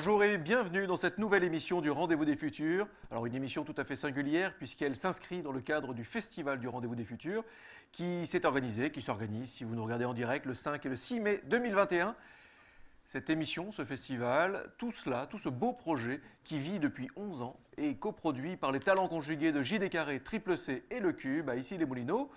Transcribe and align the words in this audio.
Bonjour 0.00 0.22
et 0.22 0.38
bienvenue 0.38 0.86
dans 0.86 0.96
cette 0.96 1.18
nouvelle 1.18 1.42
émission 1.42 1.80
du 1.80 1.90
Rendez-vous 1.90 2.24
des 2.24 2.36
Futurs. 2.36 2.86
Alors 3.10 3.26
une 3.26 3.34
émission 3.34 3.64
tout 3.64 3.74
à 3.76 3.82
fait 3.82 3.96
singulière 3.96 4.54
puisqu'elle 4.56 4.94
s'inscrit 4.94 5.42
dans 5.42 5.50
le 5.50 5.60
cadre 5.60 5.92
du 5.92 6.04
Festival 6.04 6.60
du 6.60 6.68
Rendez-vous 6.68 6.94
des 6.94 7.04
Futurs 7.04 7.42
qui 7.90 8.24
s'est 8.24 8.46
organisé, 8.46 8.92
qui 8.92 9.00
s'organise 9.00 9.50
si 9.50 9.64
vous 9.64 9.74
nous 9.74 9.82
regardez 9.82 10.04
en 10.04 10.14
direct 10.14 10.46
le 10.46 10.54
5 10.54 10.86
et 10.86 10.88
le 10.88 10.94
6 10.94 11.18
mai 11.18 11.42
2021. 11.46 12.14
Cette 13.06 13.28
émission, 13.28 13.72
ce 13.72 13.84
festival, 13.84 14.70
tout 14.78 14.92
cela, 14.92 15.26
tout 15.26 15.38
ce 15.38 15.48
beau 15.48 15.72
projet 15.72 16.20
qui 16.44 16.60
vit 16.60 16.78
depuis 16.78 17.10
11 17.16 17.42
ans 17.42 17.58
et 17.76 17.96
coproduit 17.96 18.56
par 18.56 18.70
les 18.70 18.78
talents 18.78 19.08
conjugués 19.08 19.50
de 19.50 19.62
JD 19.62 19.90
Carré, 19.90 20.20
Triple 20.20 20.56
C 20.58 20.84
et 20.92 21.00
Le 21.00 21.12
Cube, 21.12 21.50
à 21.50 21.56
ici 21.56 21.76
les 21.76 21.86
Moulineaux. 21.86 22.30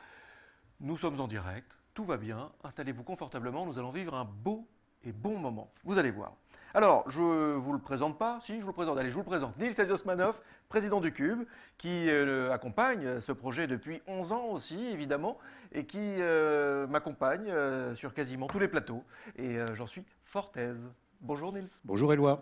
Nous 0.79 0.97
sommes 0.97 1.21
en 1.21 1.27
direct, 1.27 1.77
tout 1.93 2.05
va 2.05 2.17
bien, 2.17 2.51
installez-vous 2.63 3.03
confortablement, 3.03 3.67
nous 3.67 3.77
allons 3.77 3.91
vivre 3.91 4.15
un 4.15 4.25
beau 4.25 4.67
et 5.03 5.11
bon 5.11 5.37
moment. 5.37 5.71
Vous 5.83 5.99
allez 5.99 6.09
voir. 6.09 6.40
Alors, 6.73 7.09
je 7.09 7.19
ne 7.19 7.55
vous 7.55 7.73
le 7.73 7.79
présente 7.79 8.17
pas, 8.17 8.39
si 8.41 8.55
je 8.55 8.61
vous 8.61 8.67
le 8.67 8.73
présente, 8.73 8.97
allez, 8.97 9.09
je 9.09 9.15
vous 9.15 9.21
le 9.21 9.25
présente. 9.25 9.57
Nils 9.57 9.91
Osmanov, 9.91 10.41
président 10.69 11.01
du 11.01 11.11
Cube, 11.11 11.43
qui 11.77 12.09
euh, 12.09 12.53
accompagne 12.53 13.19
ce 13.19 13.33
projet 13.33 13.67
depuis 13.67 14.01
11 14.07 14.31
ans 14.31 14.45
aussi, 14.45 14.81
évidemment, 14.87 15.37
et 15.73 15.85
qui 15.85 15.99
euh, 15.99 16.87
m'accompagne 16.87 17.49
euh, 17.49 17.93
sur 17.95 18.13
quasiment 18.13 18.47
tous 18.47 18.59
les 18.59 18.69
plateaux. 18.69 19.03
Et 19.37 19.57
j'en 19.73 19.85
suis 19.85 20.05
fort 20.23 20.51
aise. 20.55 20.89
Bonjour 21.19 21.51
Nils. 21.51 21.67
Bonjour 21.83 22.13
Éloi. 22.13 22.41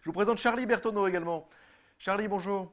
Je 0.00 0.06
vous 0.06 0.12
présente 0.12 0.38
Charlie 0.38 0.66
Bertonneau 0.66 1.06
également. 1.06 1.48
Charlie, 1.98 2.26
bonjour. 2.26 2.72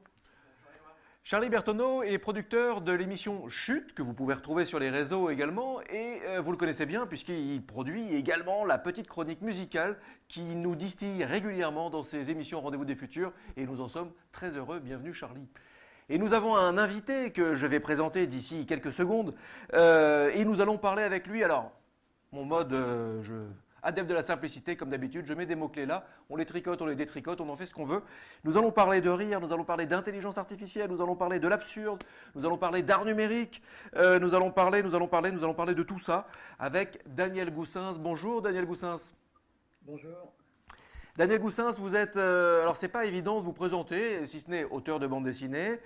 Charlie 1.28 1.48
Bertonneau 1.48 2.04
est 2.04 2.18
producteur 2.18 2.82
de 2.82 2.92
l'émission 2.92 3.48
Chute, 3.48 3.94
que 3.94 4.02
vous 4.04 4.14
pouvez 4.14 4.34
retrouver 4.34 4.64
sur 4.64 4.78
les 4.78 4.90
réseaux 4.90 5.28
également, 5.28 5.80
et 5.90 6.20
euh, 6.24 6.40
vous 6.40 6.52
le 6.52 6.56
connaissez 6.56 6.86
bien 6.86 7.04
puisqu'il 7.04 7.66
produit 7.66 8.14
également 8.14 8.64
la 8.64 8.78
petite 8.78 9.08
chronique 9.08 9.42
musicale 9.42 9.98
qui 10.28 10.42
nous 10.42 10.76
distille 10.76 11.24
régulièrement 11.24 11.90
dans 11.90 12.04
ses 12.04 12.30
émissions 12.30 12.60
Rendez-vous 12.60 12.84
des 12.84 12.94
Futurs, 12.94 13.32
et 13.56 13.66
nous 13.66 13.80
en 13.80 13.88
sommes 13.88 14.12
très 14.30 14.56
heureux. 14.56 14.78
Bienvenue 14.78 15.12
Charlie. 15.12 15.48
Et 16.08 16.18
nous 16.18 16.32
avons 16.32 16.54
un 16.54 16.78
invité 16.78 17.32
que 17.32 17.56
je 17.56 17.66
vais 17.66 17.80
présenter 17.80 18.28
d'ici 18.28 18.64
quelques 18.64 18.92
secondes, 18.92 19.34
euh, 19.74 20.30
et 20.32 20.44
nous 20.44 20.60
allons 20.60 20.78
parler 20.78 21.02
avec 21.02 21.26
lui. 21.26 21.42
Alors, 21.42 21.72
mon 22.30 22.44
mode, 22.44 22.72
euh, 22.72 23.20
je 23.24 23.34
adepte 23.86 24.10
de 24.10 24.14
la 24.14 24.22
simplicité, 24.22 24.76
comme 24.76 24.90
d'habitude. 24.90 25.24
Je 25.26 25.32
mets 25.32 25.46
des 25.46 25.54
mots-clés 25.54 25.86
là, 25.86 26.04
on 26.28 26.36
les 26.36 26.44
tricote, 26.44 26.82
on 26.82 26.86
les 26.86 26.96
détricote, 26.96 27.40
on 27.40 27.48
en 27.48 27.56
fait 27.56 27.66
ce 27.66 27.74
qu'on 27.74 27.84
veut. 27.84 28.02
Nous 28.44 28.58
allons 28.58 28.72
parler 28.72 29.00
de 29.00 29.08
rire, 29.08 29.40
nous 29.40 29.52
allons 29.52 29.64
parler 29.64 29.86
d'intelligence 29.86 30.38
artificielle, 30.38 30.90
nous 30.90 31.00
allons 31.00 31.16
parler 31.16 31.38
de 31.38 31.48
l'absurde, 31.48 32.02
nous 32.34 32.44
allons 32.44 32.58
parler 32.58 32.82
d'art 32.82 33.04
numérique, 33.04 33.62
euh, 33.94 34.18
nous 34.18 34.34
allons 34.34 34.50
parler, 34.50 34.82
nous 34.82 34.94
allons 34.94 35.08
parler, 35.08 35.30
nous 35.30 35.44
allons 35.44 35.54
parler 35.54 35.74
de 35.74 35.82
tout 35.82 35.98
ça 35.98 36.26
avec 36.58 37.00
Daniel 37.06 37.52
Goussins. 37.52 37.92
Bonjour 37.98 38.42
Daniel 38.42 38.66
Goussins. 38.66 38.96
Bonjour. 39.82 40.32
Daniel 41.16 41.38
Goussins, 41.38 41.70
vous 41.70 41.94
êtes, 41.94 42.16
euh, 42.16 42.62
alors 42.62 42.76
c'est 42.76 42.88
pas 42.88 43.06
évident 43.06 43.38
de 43.38 43.44
vous 43.44 43.54
présenter, 43.54 44.26
si 44.26 44.40
ce 44.40 44.50
n'est 44.50 44.64
auteur 44.64 44.98
de 44.98 45.06
bande 45.06 45.24
dessinée, 45.24 45.78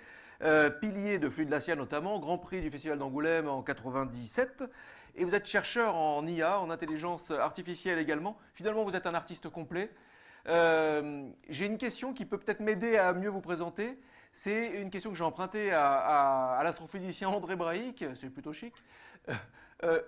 euh, 0.42 0.70
pilier 0.70 1.18
de 1.18 1.28
Flux 1.28 1.44
de 1.44 1.50
la 1.50 1.76
notamment, 1.76 2.18
Grand 2.18 2.38
Prix 2.38 2.62
du 2.62 2.70
Festival 2.70 2.98
d'Angoulême 2.98 3.46
en 3.46 3.62
97, 3.62 4.64
et 5.20 5.24
vous 5.24 5.34
êtes 5.34 5.46
chercheur 5.46 5.96
en 5.96 6.26
IA, 6.26 6.58
en 6.60 6.70
intelligence 6.70 7.30
artificielle 7.30 7.98
également. 7.98 8.38
Finalement, 8.54 8.84
vous 8.84 8.96
êtes 8.96 9.06
un 9.06 9.12
artiste 9.12 9.50
complet. 9.50 9.90
Euh, 10.48 11.28
j'ai 11.50 11.66
une 11.66 11.76
question 11.76 12.14
qui 12.14 12.24
peut 12.24 12.38
peut-être 12.38 12.60
m'aider 12.60 12.96
à 12.96 13.12
mieux 13.12 13.28
vous 13.28 13.42
présenter. 13.42 13.98
C'est 14.32 14.80
une 14.80 14.88
question 14.88 15.10
que 15.10 15.18
j'ai 15.18 15.24
empruntée 15.24 15.72
à, 15.72 16.58
l'astrophysicien 16.64 17.28
André 17.28 17.54
Braic, 17.54 18.02
c'est 18.14 18.30
plutôt 18.30 18.54
chic. 18.54 18.74
Euh, 19.82 20.00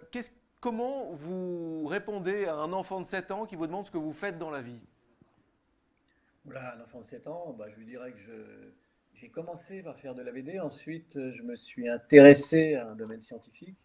comment 0.61 1.11
vous 1.13 1.87
répondez 1.87 2.47
à 2.47 2.55
un 2.55 2.73
enfant 2.73 3.01
de 3.01 3.07
7 3.07 3.31
ans 3.33 3.47
qui 3.47 3.57
vous 3.57 3.67
demande 3.67 3.85
ce 3.85 3.91
que 3.91 3.99
vous 3.99 4.13
faites 4.13 4.39
dans 4.39 4.51
la 4.51 4.63
vie? 4.63 4.81
Un 6.51 6.81
enfant 6.83 7.01
de 7.01 7.07
7 7.07 7.27
ans, 7.27 7.55
bah, 7.59 7.67
je 7.71 7.77
lui 7.77 7.87
dirais 7.87 8.13
que 8.13 8.75
j'ai 9.15 9.29
commencé 9.29 9.83
par 9.83 9.99
faire 9.99 10.15
de 10.15 10.23
la 10.23 10.33
BD, 10.33 10.59
ensuite 10.59 11.19
je 11.33 11.43
me 11.43 11.57
suis 11.57 11.89
intéressé 11.89 12.77
à 12.77 12.89
un 12.89 12.95
domaine 12.95 13.21
scientifique 13.21 13.79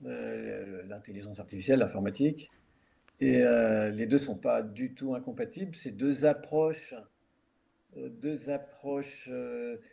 l'intelligence 0.00 1.40
artificielle, 1.40 1.80
l'informatique. 1.80 2.50
Et 3.20 3.42
euh, 3.42 3.90
les 3.90 4.06
deux 4.06 4.16
ne 4.16 4.22
sont 4.22 4.36
pas 4.36 4.62
du 4.62 4.94
tout 4.94 5.14
incompatibles. 5.14 5.74
C'est 5.74 5.90
deux 5.90 6.24
approches, 6.24 6.94
euh, 7.96 8.08
deux 8.08 8.50
approches 8.50 9.28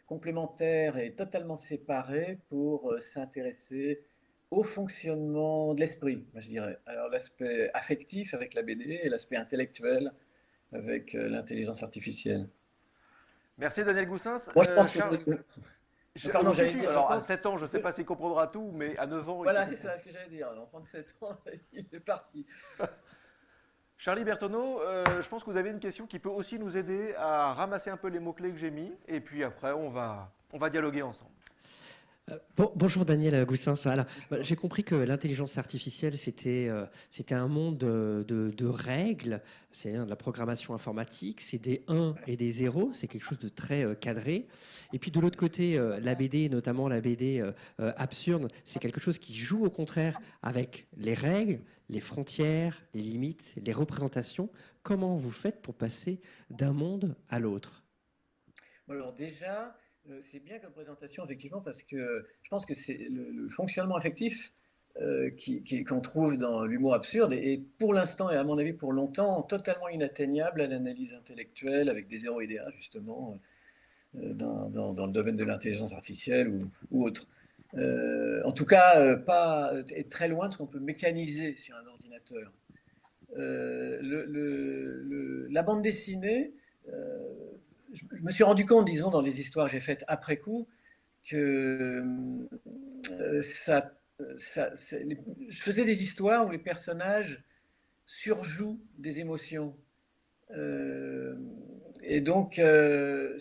complémentaires 0.05 0.97
et 0.97 1.13
totalement 1.13 1.55
séparées 1.55 2.39
pour 2.49 2.93
s'intéresser 2.99 4.03
au 4.51 4.61
fonctionnement 4.61 5.73
de 5.73 5.79
l'esprit, 5.79 6.23
je 6.35 6.47
dirais. 6.47 6.77
Alors 6.85 7.09
l'aspect 7.09 7.69
affectif 7.73 8.33
avec 8.35 8.53
la 8.53 8.61
BD 8.61 8.99
et 9.03 9.09
l'aspect 9.09 9.37
intellectuel 9.37 10.11
avec 10.71 11.13
l'intelligence 11.13 11.81
artificielle. 11.81 12.47
Merci 13.57 13.83
Daniel 13.83 14.05
Goussins. 14.05 14.37
Moi, 14.53 14.65
je 14.65 14.71
pense 14.73 14.93
que 14.93 15.39
Pardon, 16.31 16.53
alors 16.87 17.11
à 17.11 17.19
7 17.19 17.45
ans, 17.45 17.57
je 17.57 17.63
ne 17.63 17.67
sais 17.67 17.79
pas 17.79 17.91
s'il 17.91 18.05
comprendra 18.05 18.47
tout, 18.47 18.71
mais 18.73 18.97
à 18.97 19.05
9 19.05 19.29
ans. 19.29 19.37
Voilà, 19.43 19.65
c'est 19.67 19.75
ça 19.75 19.97
ce 19.97 20.03
que 20.03 20.11
j'allais 20.11 20.29
dire. 20.29 20.49
L'enfant 20.53 20.79
de 20.79 20.85
7 20.85 21.13
ans, 21.21 21.37
il 21.73 21.85
est 21.91 21.99
parti. 21.99 22.45
Charlie 23.97 24.23
Bertonneau, 24.23 24.81
euh, 24.81 25.21
je 25.21 25.27
pense 25.27 25.43
que 25.43 25.49
vous 25.49 25.57
avez 25.57 25.69
une 25.69 25.79
question 25.79 26.05
qui 26.05 26.19
peut 26.19 26.29
aussi 26.29 26.59
nous 26.59 26.75
aider 26.77 27.13
à 27.17 27.53
ramasser 27.53 27.89
un 27.89 27.97
peu 27.97 28.07
les 28.07 28.19
mots-clés 28.19 28.51
que 28.51 28.57
j'ai 28.57 28.71
mis, 28.71 28.93
et 29.07 29.19
puis 29.19 29.43
après, 29.43 29.71
on 29.71 29.89
va, 29.89 30.31
on 30.53 30.57
va 30.57 30.69
dialoguer 30.69 31.01
ensemble. 31.01 31.31
Euh, 32.31 32.39
bonjour 32.75 33.05
Daniel 33.05 33.45
Goussin. 33.45 33.75
Bah, 34.31 34.41
j'ai 34.41 34.55
compris 34.55 34.83
que 34.83 34.95
l'intelligence 34.95 35.59
artificielle, 35.59 36.17
c'était 36.17 36.67
euh, 36.69 36.85
un 37.29 37.47
monde 37.47 37.77
de, 37.77 38.65
règles, 38.65 39.41
c'est 39.71 39.93
de 39.93 40.09
la 40.09 40.15
programmation 40.15 40.73
informatique, 40.73 41.39
c'est 41.39 41.59
des 41.59 41.83
1 41.87 42.15
et 42.25 42.35
des 42.35 42.49
0, 42.49 42.91
c'est 42.93 43.07
quelque 43.07 43.23
chose 43.23 43.37
de 43.37 43.49
très 43.49 43.85
euh, 43.85 43.93
cadré. 43.93 44.47
Et 44.91 44.97
puis 44.97 45.11
de 45.11 45.19
l'autre 45.19 45.37
côté, 45.37 45.77
la 46.01 46.15
BD, 46.15 46.49
notamment 46.49 46.87
la 46.87 46.99
BD 46.99 47.43
absurde, 47.77 48.47
c'est 48.63 48.79
quelque 48.79 48.99
chose 48.99 49.19
qui 49.19 49.35
joue 49.35 49.65
au 49.65 49.69
contraire 49.69 50.19
avec 50.41 50.87
les 50.97 51.13
règles, 51.13 51.59
les 51.89 51.99
frontières, 51.99 52.81
les 52.93 53.01
limites, 53.01 53.55
les 53.63 53.73
représentations. 53.73 54.49
Comment 54.83 55.15
vous 55.15 55.31
faites 55.31 55.61
pour 55.61 55.75
passer 55.75 56.21
d'un 56.49 56.73
monde 56.73 57.15
à 57.29 57.39
l'autre? 57.39 57.83
Alors 58.87 59.13
déjà, 59.13 59.63
euh, 59.63 59.84
c'est 60.21 60.39
bien 60.39 60.59
comme 60.59 60.71
présentation, 60.71 61.25
effectivement, 61.25 61.61
parce 61.61 61.81
que 61.81 62.27
je 62.43 62.49
pense 62.49 62.65
que 62.65 62.73
c'est 62.73 63.07
le, 63.09 63.47
fonctionnement 63.49 63.95
affectif 63.95 64.53
euh, 65.01 65.31
qu'on 65.87 66.01
trouve 66.01 66.37
dans 66.37 66.65
l'humour 66.65 66.93
absurde 66.93 67.33
et, 67.33 67.63
pour 67.79 67.93
l'instant, 67.93 68.29
et 68.29 68.35
à 68.35 68.43
mon 68.43 68.57
avis 68.57 68.73
pour 68.73 68.93
longtemps, 68.93 69.41
totalement 69.41 69.89
inatteignable 69.89 70.61
à 70.61 70.67
l'analyse 70.67 71.13
intellectuelle 71.13 71.89
avec 71.89 72.07
des 72.07 72.17
zéros 72.17 72.41
1, 72.41 72.45
justement, 72.71 73.37
euh, 74.17 74.33
dans, 74.33 75.05
le 75.05 75.11
domaine 75.11 75.35
de 75.35 75.43
l'intelligence 75.43 75.93
artificielle 75.93 76.49
ou, 76.91 77.05
autre. 77.05 77.27
en 77.73 78.51
tout 78.51 78.65
cas, 78.65 79.15
pas 79.17 79.73
est 79.89 80.09
très 80.09 80.27
loin 80.27 80.47
de 80.47 80.53
ce 80.53 80.57
qu'on 80.59 80.67
peut 80.67 80.79
mécaniser 80.79 81.55
sur 81.57 81.75
un 81.75 81.85
ordinateur. 81.87 82.53
la 85.49 85.63
bande 85.63 85.81
dessinée, 85.81 86.53
je, 87.95 88.23
me 88.23 88.31
suis 88.31 88.43
rendu 88.43 88.65
compte, 88.65 88.85
disons, 88.85 89.09
dans 89.09 89.21
les 89.21 89.39
histoires 89.39 89.67
que 89.67 89.73
j'ai 89.73 89.79
faites 89.79 90.03
après 90.07 90.37
coup, 90.37 90.67
que 91.23 92.03
euh, 93.11 93.41
je 94.19 95.61
faisais 95.61 95.85
des 95.85 96.03
histoires 96.03 96.45
où 96.45 96.51
les 96.51 96.59
personnages 96.59 97.43
surjouent 98.05 98.79
des 98.97 99.19
émotions. 99.19 99.75
Euh, 100.51 101.35
et 102.03 102.21
donc, 102.21 102.59
euh, 102.59 103.37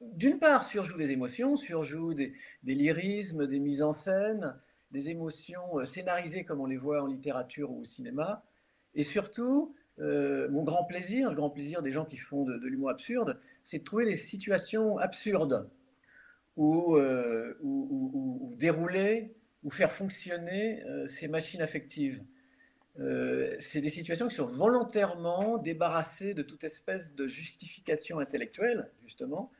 d'une 0.00 0.38
part, 0.38 0.64
surjouent 0.64 0.98
des 0.98 1.12
émotions, 1.12 1.56
surjouent 1.56 2.14
des, 2.14 2.34
lyrismes, 2.64 3.46
des 3.46 3.60
mises 3.60 3.82
en 3.82 3.92
scène, 3.92 4.58
des 4.90 5.10
émotions 5.10 5.84
scénarisées 5.84 6.44
comme 6.44 6.60
on 6.60 6.66
les 6.66 6.78
voit 6.78 7.02
en 7.02 7.06
littérature 7.06 7.70
ou 7.70 7.82
au 7.82 7.84
cinéma, 7.84 8.42
et 8.94 9.04
surtout, 9.04 9.74
euh, 10.00 10.48
mon 10.50 10.62
grand 10.62 10.84
plaisir, 10.84 11.30
le 11.30 11.36
grand 11.36 11.50
plaisir 11.50 11.82
des 11.82 11.92
gens 11.92 12.04
qui 12.04 12.16
font 12.16 12.44
de, 12.44 12.66
l'humour 12.66 12.90
absurde, 12.90 13.38
c'est 13.62 13.78
de 13.78 13.84
trouver 13.84 14.04
des 14.04 14.16
situations 14.16 14.98
absurdes 14.98 15.68
ou, 16.56 16.96
euh, 16.96 17.58
dérouler 18.56 19.34
ou 19.64 19.70
faire 19.70 19.92
fonctionner 19.92 20.82
euh, 20.84 21.06
ces 21.06 21.28
machines 21.28 21.62
affectives. 21.62 22.22
c'est 23.60 23.80
des 23.80 23.90
situations 23.90 24.28
qui 24.28 24.34
sont 24.34 24.46
volontairement 24.46 25.58
débarrassées 25.58 26.34
de 26.34 26.42
toute 26.42 26.64
espèce 26.64 27.14
de 27.14 27.28
justification 27.28 28.18
intellectuelle, 28.18 28.90
justement, 29.04 29.52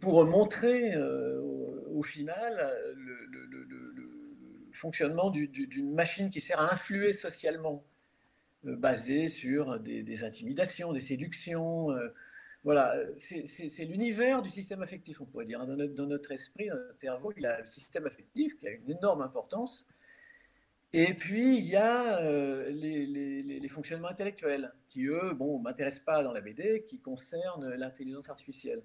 pour 0.00 0.24
montrer 0.26 0.96
au, 0.96 2.02
final 2.02 2.52
le, 2.96 3.20
fonctionnement 4.72 5.30
d'une 5.30 5.94
machine 5.94 6.28
qui 6.30 6.40
sert 6.40 6.60
à 6.60 6.72
influer 6.72 7.12
socialement. 7.12 7.84
Euh, 8.66 8.76
basé 8.76 9.28
sur 9.28 9.80
des, 9.80 10.24
intimidations, 10.24 10.92
des 10.92 11.00
séductions. 11.00 11.92
Euh, 11.92 12.08
voilà, 12.62 12.94
c'est 13.16 13.84
l'univers 13.86 14.42
du 14.42 14.50
système 14.50 14.82
affectif, 14.82 15.20
on 15.22 15.24
pourrait 15.24 15.46
dire. 15.46 15.64
Dans 15.66 16.06
notre, 16.06 16.30
esprit, 16.30 16.68
dans 16.68 16.74
notre 16.74 16.98
cerveau, 16.98 17.32
il 17.38 17.46
a 17.46 17.60
le 17.60 17.64
système 17.64 18.06
affectif 18.06 18.58
qui 18.58 18.68
a 18.68 18.70
une 18.70 18.90
énorme 18.90 19.22
importance 19.22 19.86
Et 20.92 21.14
puis, 21.14 21.56
il 21.56 21.64
y 21.64 21.76
a 21.76 22.20
les, 22.68 23.06
les, 23.06 23.68
fonctionnements 23.68 24.08
intellectuels, 24.08 24.74
qui, 24.88 25.06
eux, 25.06 25.32
bon, 25.32 25.58
m'intéressent 25.58 26.04
pas 26.04 26.22
dans 26.22 26.34
la 26.34 26.42
BD, 26.42 26.84
qui 26.86 26.98
concernent 27.00 27.74
l'intelligence 27.76 28.28
artificielle. 28.28 28.82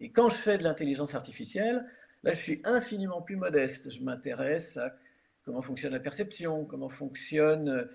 Et 0.00 0.10
quand 0.10 0.28
je 0.28 0.34
fais 0.34 0.58
de 0.58 0.64
l'intelligence 0.64 1.14
artificielle, 1.14 1.86
là, 2.24 2.32
je 2.32 2.40
suis 2.40 2.60
infiniment 2.64 3.22
plus 3.22 3.36
modeste. 3.36 3.90
Je 3.90 4.02
m'intéresse 4.02 4.76
à 4.76 4.96
comment 5.44 5.62
fonctionne 5.62 5.92
la 5.92 6.00
perception, 6.00 6.64
comment 6.64 6.88
fonctionne 6.88 7.88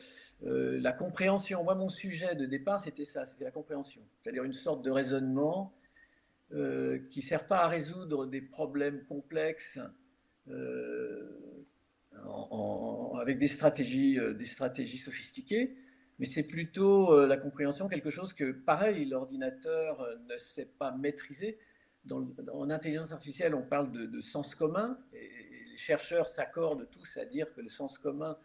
euh, 0.45 0.79
la 0.79 0.93
compréhension. 0.93 1.63
Moi, 1.63 1.75
mon 1.75 1.89
sujet 1.89 2.35
de 2.35 2.45
départ, 2.45 2.79
c'était 2.79 3.05
ça, 3.05 3.25
c'était 3.25 3.43
la 3.43 3.51
compréhension. 3.51 4.01
C'est-à-dire 4.19 4.43
une 4.43 4.53
sorte 4.53 4.83
de 4.83 4.89
raisonnement 4.89 5.73
euh, 6.53 6.99
qui 7.09 7.19
ne 7.19 7.23
sert 7.23 7.45
pas 7.45 7.63
à 7.63 7.67
résoudre 7.67 8.25
des 8.25 8.41
problèmes 8.41 9.03
complexes 9.05 9.79
euh, 10.47 11.27
avec 13.21 13.37
des 13.37 13.47
stratégies, 13.47 14.17
des 14.37 14.45
stratégies 14.45 14.97
sophistiquées, 14.97 15.75
mais 16.17 16.25
c'est 16.25 16.47
plutôt 16.47 17.25
la 17.25 17.37
compréhension, 17.37 17.87
quelque 17.87 18.09
chose 18.09 18.33
que, 18.33 18.51
pareil, 18.51 19.05
l'ordinateur 19.05 20.05
ne 20.27 20.37
sait 20.37 20.65
pas 20.65 20.91
maîtriser. 20.91 21.59
En 22.11 22.69
intelligence 22.69 23.11
artificielle, 23.11 23.55
on 23.55 23.61
parle 23.61 23.91
de, 23.91 24.21
sens 24.21 24.55
commun, 24.55 24.99
et 25.13 25.29
les 25.71 25.77
chercheurs 25.77 26.27
s'accordent 26.27 26.89
tous 26.89 27.17
à 27.17 27.25
dire 27.25 27.53
que 27.53 27.61
le 27.61 27.69
sens 27.69 27.97
commun 27.97 28.37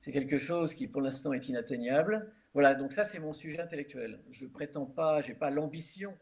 c'est 0.00 0.12
quelque 0.12 0.38
chose 0.38 0.74
qui 0.74 0.86
pour 0.86 1.00
l'instant 1.00 1.32
est 1.32 1.48
inatteignable. 1.48 2.32
Voilà, 2.54 2.74
donc 2.74 2.92
ça 2.92 3.04
c'est 3.04 3.18
mon 3.18 3.32
sujet 3.32 3.60
intellectuel. 3.60 4.20
Je 4.30 4.46
prétends 4.46 4.86
pas, 4.86 5.20
j'ai 5.20 5.34
pas 5.34 5.50
l'ambition 5.50 6.16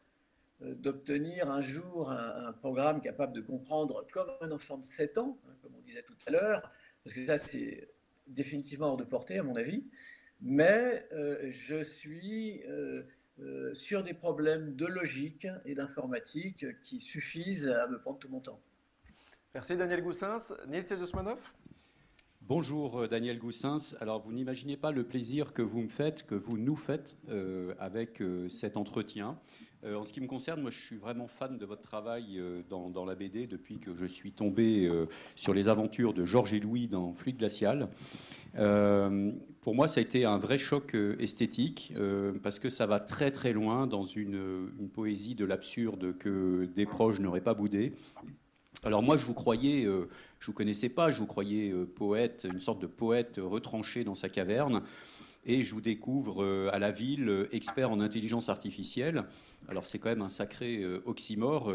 euh, 0.63 0.75
d'obtenir 0.75 1.51
un 1.51 1.61
jour 1.61 2.11
un, 2.11 2.53
programme 2.53 3.01
capable 3.01 3.33
de 3.33 3.41
comprendre 3.41 4.07
comme 4.13 4.31
un 4.41 4.51
enfant 4.51 4.79
de 4.79 4.85
7 4.85 5.19
ans, 5.19 5.39
hein, 5.47 5.53
comme 5.63 5.73
on 5.77 5.81
disait 5.81 6.03
tout 6.03 6.17
à 6.27 6.31
l'heure, 6.31 6.73
parce 7.05 7.15
que 7.15 7.27
ça 7.27 7.39
c'est 7.39 7.89
définitivement 8.27 8.89
hors 8.89 8.97
de 8.97 9.05
portée 9.05 9.39
à 9.39 9.43
mon 9.43 9.57
avis. 9.57 9.85
Mais 10.41 11.07
euh, 11.13 11.47
je 11.51 11.83
suis 11.83 12.63
euh, 12.65 13.03
sur 13.75 14.03
des 14.03 14.15
problèmes 14.15 14.75
de 14.77 14.87
logique 14.87 15.47
et 15.65 15.75
d'informatique 15.75 16.67
qui 16.83 17.01
suffisent 17.01 17.69
à 17.69 17.87
me 17.89 17.99
prendre 17.99 18.19
tout 18.19 18.29
mon 18.29 18.41
temps. 18.41 18.61
Merci 19.55 19.77
Daniel 19.77 20.03
Goussens. 20.03 20.53
Niels 20.69 20.93
Osmanov 21.01 21.55
Bonjour 22.49 23.01
euh, 23.01 23.09
Daniel 23.09 23.41
Goussens. 23.41 23.97
Alors 23.99 24.21
vous 24.21 24.33
n'imaginez 24.33 24.77
pas 24.77 24.93
le 24.93 25.03
plaisir 25.03 25.53
que 25.53 25.63
vous 25.63 25.81
me 25.81 25.89
faites, 25.89 26.25
que 26.25 26.37
vous 26.37 26.59
nous 26.59 26.77
faites 26.77 27.17
euh, 27.29 27.75
avec 27.81 28.21
euh, 28.21 28.49
cet 28.49 28.77
entretien. 28.77 29.37
en 29.85 30.05
ce 30.05 30.13
qui 30.13 30.21
me 30.21 30.29
concerne, 30.29 30.61
moi 30.61 30.71
je 30.71 30.79
suis 30.79 30.97
vraiment 30.97 31.27
fan 31.27 31.59
de 31.59 31.67
votre 31.67 31.83
travail 31.83 32.41
dans, 32.69 33.05
la 33.05 33.15
BD 33.17 33.49
depuis 33.49 33.79
que 33.79 33.95
je 33.95 34.05
suis 34.05 34.33
tombé 34.33 34.91
sur 35.37 35.55
les 35.55 35.69
aventures 35.69 36.13
de 36.13 36.25
Georges 36.25 36.55
et 36.55 36.61
Louis 36.61 36.89
dans 36.89 37.13
Fluide 37.13 37.37
glacial. 37.37 37.89
pour 38.55 39.75
moi, 39.75 39.87
ça 39.87 40.01
a 40.01 40.03
été 40.03 40.25
un 40.25 40.39
vrai 40.39 40.59
choc 40.59 40.97
esthétique 41.21 41.93
parce 42.43 42.59
que 42.59 42.69
ça 42.69 42.87
va 42.87 42.99
très 42.99 43.31
très 43.31 43.53
loin 43.53 43.87
dans 43.87 44.05
une, 44.05 44.73
une 44.81 44.89
poésie 44.89 45.37
de 45.37 45.45
l'absurde 45.45 46.17
que 46.19 46.65
des 46.75 46.87
proches 46.87 47.21
n'auraient 47.21 47.41
pas 47.41 47.55
boudé. 47.55 47.93
Alors 48.85 49.03
moi, 49.03 49.17
je 49.17 49.25
vous 49.25 49.35
croyais, 49.35 49.85
euh, 49.85 50.09
je 50.39 50.47
vous 50.47 50.53
connaissais 50.53 50.89
pas, 50.89 51.11
je 51.11 51.19
vous 51.19 51.27
croyais 51.27 51.71
euh, 51.71 51.87
poète, 51.87 52.47
une 52.51 52.61
sorte 52.61 52.81
de 52.81 52.87
poète 52.87 53.41
retranché 53.43 54.05
dans 54.05 54.15
sa 54.15 54.29
caverne, 54.29 54.83
et 55.45 55.65
je 55.65 55.75
vous 55.75 55.81
découvre 55.81 56.45
euh, 56.45 56.69
à 56.73 56.79
la 56.79 56.91
ville 56.91 57.49
expert 57.53 57.91
en 57.91 58.01
intelligence 58.01 58.49
artificielle. 58.49 59.25
Alors 59.69 59.87
c'est 59.87 59.99
quand 59.99 60.11
même 60.11 60.23
un 60.23 60.29
sacré 60.29 60.85
oxymore. 61.07 61.73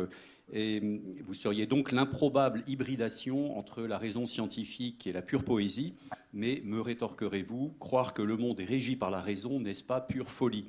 Et 0.54 0.82
vous 1.24 1.34
seriez 1.34 1.66
donc 1.66 1.94
l'improbable 1.94 2.62
hybridation 2.68 3.58
entre 3.58 3.84
la 3.84 3.98
raison 3.98 4.26
scientifique 4.26 5.08
et 5.08 5.14
la 5.14 5.22
pure 5.22 5.44
poésie. 5.44 5.94
Mais 6.34 6.62
me 6.66 6.82
rétorquerez-vous, 6.82 7.74
croire 7.80 8.14
que 8.14 8.22
le 8.22 8.38
monde 8.38 8.60
est 8.60 8.66
régi 8.66 8.96
par 8.96 9.12
la 9.12 9.22
raison, 9.22 9.60
n'est-ce 9.60 9.84
pas 9.84 10.02
pure 10.02 10.30
folie? 10.30 10.68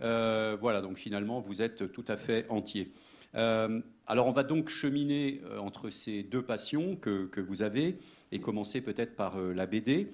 Voilà, 0.00 0.80
donc 0.82 0.96
finalement, 0.98 1.40
vous 1.40 1.62
êtes 1.62 1.92
tout 1.92 2.04
à 2.08 2.16
fait 2.16 2.46
entier. 2.48 2.92
Euh, 3.34 3.80
alors 4.06 4.26
on 4.26 4.32
va 4.32 4.42
donc 4.42 4.68
cheminer 4.68 5.40
euh, 5.44 5.58
entre 5.58 5.90
ces 5.90 6.22
deux 6.22 6.42
passions 6.42 6.96
que, 6.96 7.40
vous 7.40 7.62
avez 7.62 7.96
et 8.30 8.40
commencer 8.40 8.80
peut-être 8.80 9.16
par 9.16 9.36
euh, 9.38 9.52
la 9.54 9.66
BD. 9.66 10.08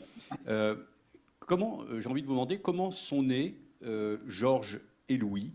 comment, 1.41 1.85
j'ai 1.99 2.09
envie 2.09 2.23
de 2.23 2.26
vous 2.26 2.35
demander 2.35 2.59
comment 2.59 2.91
sont 2.91 3.23
nés 3.23 3.56
Georges 4.26 4.81
et 5.09 5.17
Louis 5.17 5.53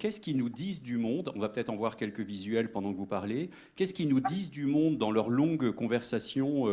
Qu'est-ce 0.00 0.20
qu'ils 0.20 0.36
nous 0.36 0.48
disent 0.48 0.82
du 0.82 0.98
monde? 0.98 1.30
On 1.36 1.38
va 1.38 1.48
peut-être 1.48 1.70
en 1.70 1.76
voir 1.76 1.96
quelques 1.96 2.18
visuels 2.18 2.72
pendant 2.72 2.92
que 2.92 2.96
vous 2.96 3.06
parlez. 3.06 3.48
Qu'est-ce 3.76 3.94
qu'ils 3.94 4.08
nous 4.08 4.18
disent 4.18 4.50
du 4.50 4.66
monde 4.66 4.98
dans 4.98 5.12
leurs 5.12 5.30
longues 5.30 5.70
conversations 5.70 6.64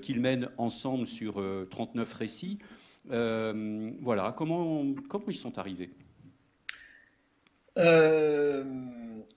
qu'ils 0.00 0.20
mènent 0.20 0.48
ensemble 0.56 1.08
sur 1.08 1.42
39 1.70 2.12
récits? 2.12 2.58
Voilà, 3.06 4.32
comment, 4.36 4.94
comment 5.08 5.26
ils 5.26 5.34
sont 5.34 5.58
arrivés? 5.58 5.90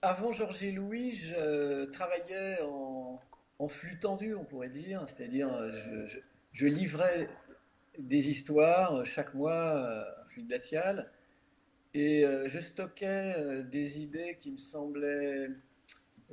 Avant 0.02 0.32
Georges 0.32 0.62
et 0.62 0.72
Louis, 0.72 1.12
je 1.12 1.84
travaillais 1.86 2.58
en, 2.62 3.68
flux 3.68 3.98
tendu, 3.98 4.34
on 4.34 4.44
pourrait 4.44 4.70
dire, 4.70 5.04
c'est-à-dire 5.06 5.50
je, 6.52 6.66
livrais 6.66 7.28
des 7.98 8.30
histoires 8.30 9.04
chaque 9.04 9.34
mois 9.34 10.06
en 10.20 10.28
flux 10.28 10.44
glacial 10.44 11.10
et 11.94 12.24
euh, 12.24 12.46
je 12.48 12.60
stockais 12.60 13.34
euh, 13.36 13.62
des 13.62 14.00
idées 14.00 14.36
qui 14.38 14.52
me 14.52 14.58
semblaient 14.58 15.48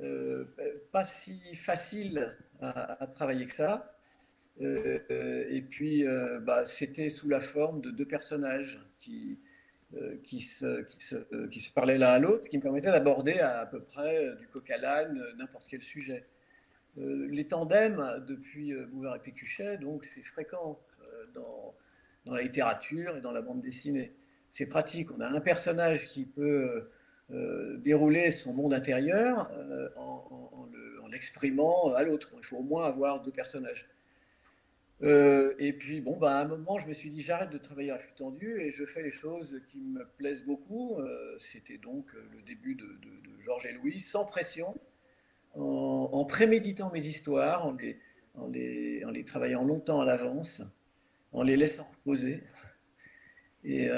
euh, 0.00 0.44
pas 0.92 1.04
si 1.04 1.56
faciles 1.56 2.36
à, 2.60 3.06
travailler 3.08 3.46
que 3.46 3.54
ça. 3.54 3.96
et 4.60 5.64
puis, 5.68 6.04
bah, 6.42 6.64
c'était 6.64 7.10
sous 7.10 7.28
la 7.28 7.40
forme 7.40 7.80
de 7.80 7.90
deux 7.90 8.06
personnages 8.06 8.80
qui, 8.98 9.40
euh, 9.42 9.47
qui, 10.22 10.40
se, 10.40 10.82
qui, 10.82 11.02
se, 11.02 11.16
euh, 11.32 11.48
qui 11.48 11.60
se 11.60 11.72
parlaient 11.72 11.98
l'un 11.98 12.12
à 12.12 12.18
l'autre, 12.18 12.44
ce 12.44 12.50
qui 12.50 12.58
me 12.58 12.62
permettait 12.62 12.90
d'aborder 12.90 13.38
à, 13.40 13.64
peu 13.64 13.80
près 13.80 14.26
euh, 14.26 14.34
du 14.34 14.46
coq 14.48 14.70
à 14.70 14.76
l'âne 14.76 15.22
n'importe 15.38 15.66
quel 15.68 15.82
sujet. 15.82 16.26
les 16.96 17.46
tandems, 17.46 18.24
depuis 18.26 18.74
Bouvard 18.90 19.16
et 19.16 19.20
Pécuchet, 19.20 19.78
donc 19.78 20.04
c'est 20.04 20.22
fréquent 20.22 20.78
dans, 21.34 21.74
dans, 22.26 22.34
la 22.34 22.42
littérature 22.42 23.16
et 23.16 23.20
dans 23.20 23.32
la 23.32 23.40
bande 23.40 23.60
dessinée. 23.60 24.12
C'est 24.50 24.66
pratique. 24.66 25.10
On 25.12 25.20
a 25.20 25.28
un 25.28 25.40
personnage 25.40 26.08
qui 26.08 26.24
peut 26.26 26.90
dérouler 27.78 28.30
son 28.30 28.52
monde 28.52 28.74
intérieur 28.74 29.50
en 29.96 30.68
l'exprimant 31.10 31.94
à 31.94 32.02
l'autre. 32.02 32.32
Il 32.36 32.44
faut 32.44 32.56
au 32.56 32.62
moins 32.62 32.86
avoir 32.86 33.22
deux 33.22 33.32
personnages. 33.32 33.88
Euh, 35.02 35.54
et 35.58 35.72
puis, 35.72 36.00
bon, 36.00 36.16
bah, 36.16 36.38
à 36.38 36.42
un 36.42 36.44
moment, 36.44 36.78
je 36.78 36.88
me 36.88 36.92
suis 36.92 37.10
dit, 37.10 37.22
j'arrête 37.22 37.50
de 37.50 37.58
travailler 37.58 37.90
à 37.90 37.98
flux 37.98 38.14
tendu 38.16 38.60
et 38.60 38.70
je 38.70 38.84
fais 38.84 39.02
les 39.02 39.10
choses 39.10 39.62
qui 39.68 39.80
me 39.80 40.04
plaisent 40.16 40.44
beaucoup. 40.44 40.98
Euh, 40.98 41.36
c'était 41.38 41.78
donc 41.78 42.14
euh, 42.14 42.28
le 42.32 42.42
début 42.42 42.74
de, 42.74 42.86
Georges 43.40 43.66
et 43.66 43.72
Louis, 43.72 44.00
sans 44.00 44.24
pression, 44.24 44.74
en, 45.54 46.24
préméditant 46.24 46.90
mes 46.90 47.06
histoires, 47.06 47.66
en 47.66 47.76
les, 48.48 49.24
travaillant 49.24 49.64
longtemps 49.64 50.00
à 50.00 50.04
l'avance, 50.04 50.62
en 51.32 51.42
les 51.42 51.56
laissant 51.56 51.84
reposer. 51.84 52.42
Et 53.64 53.88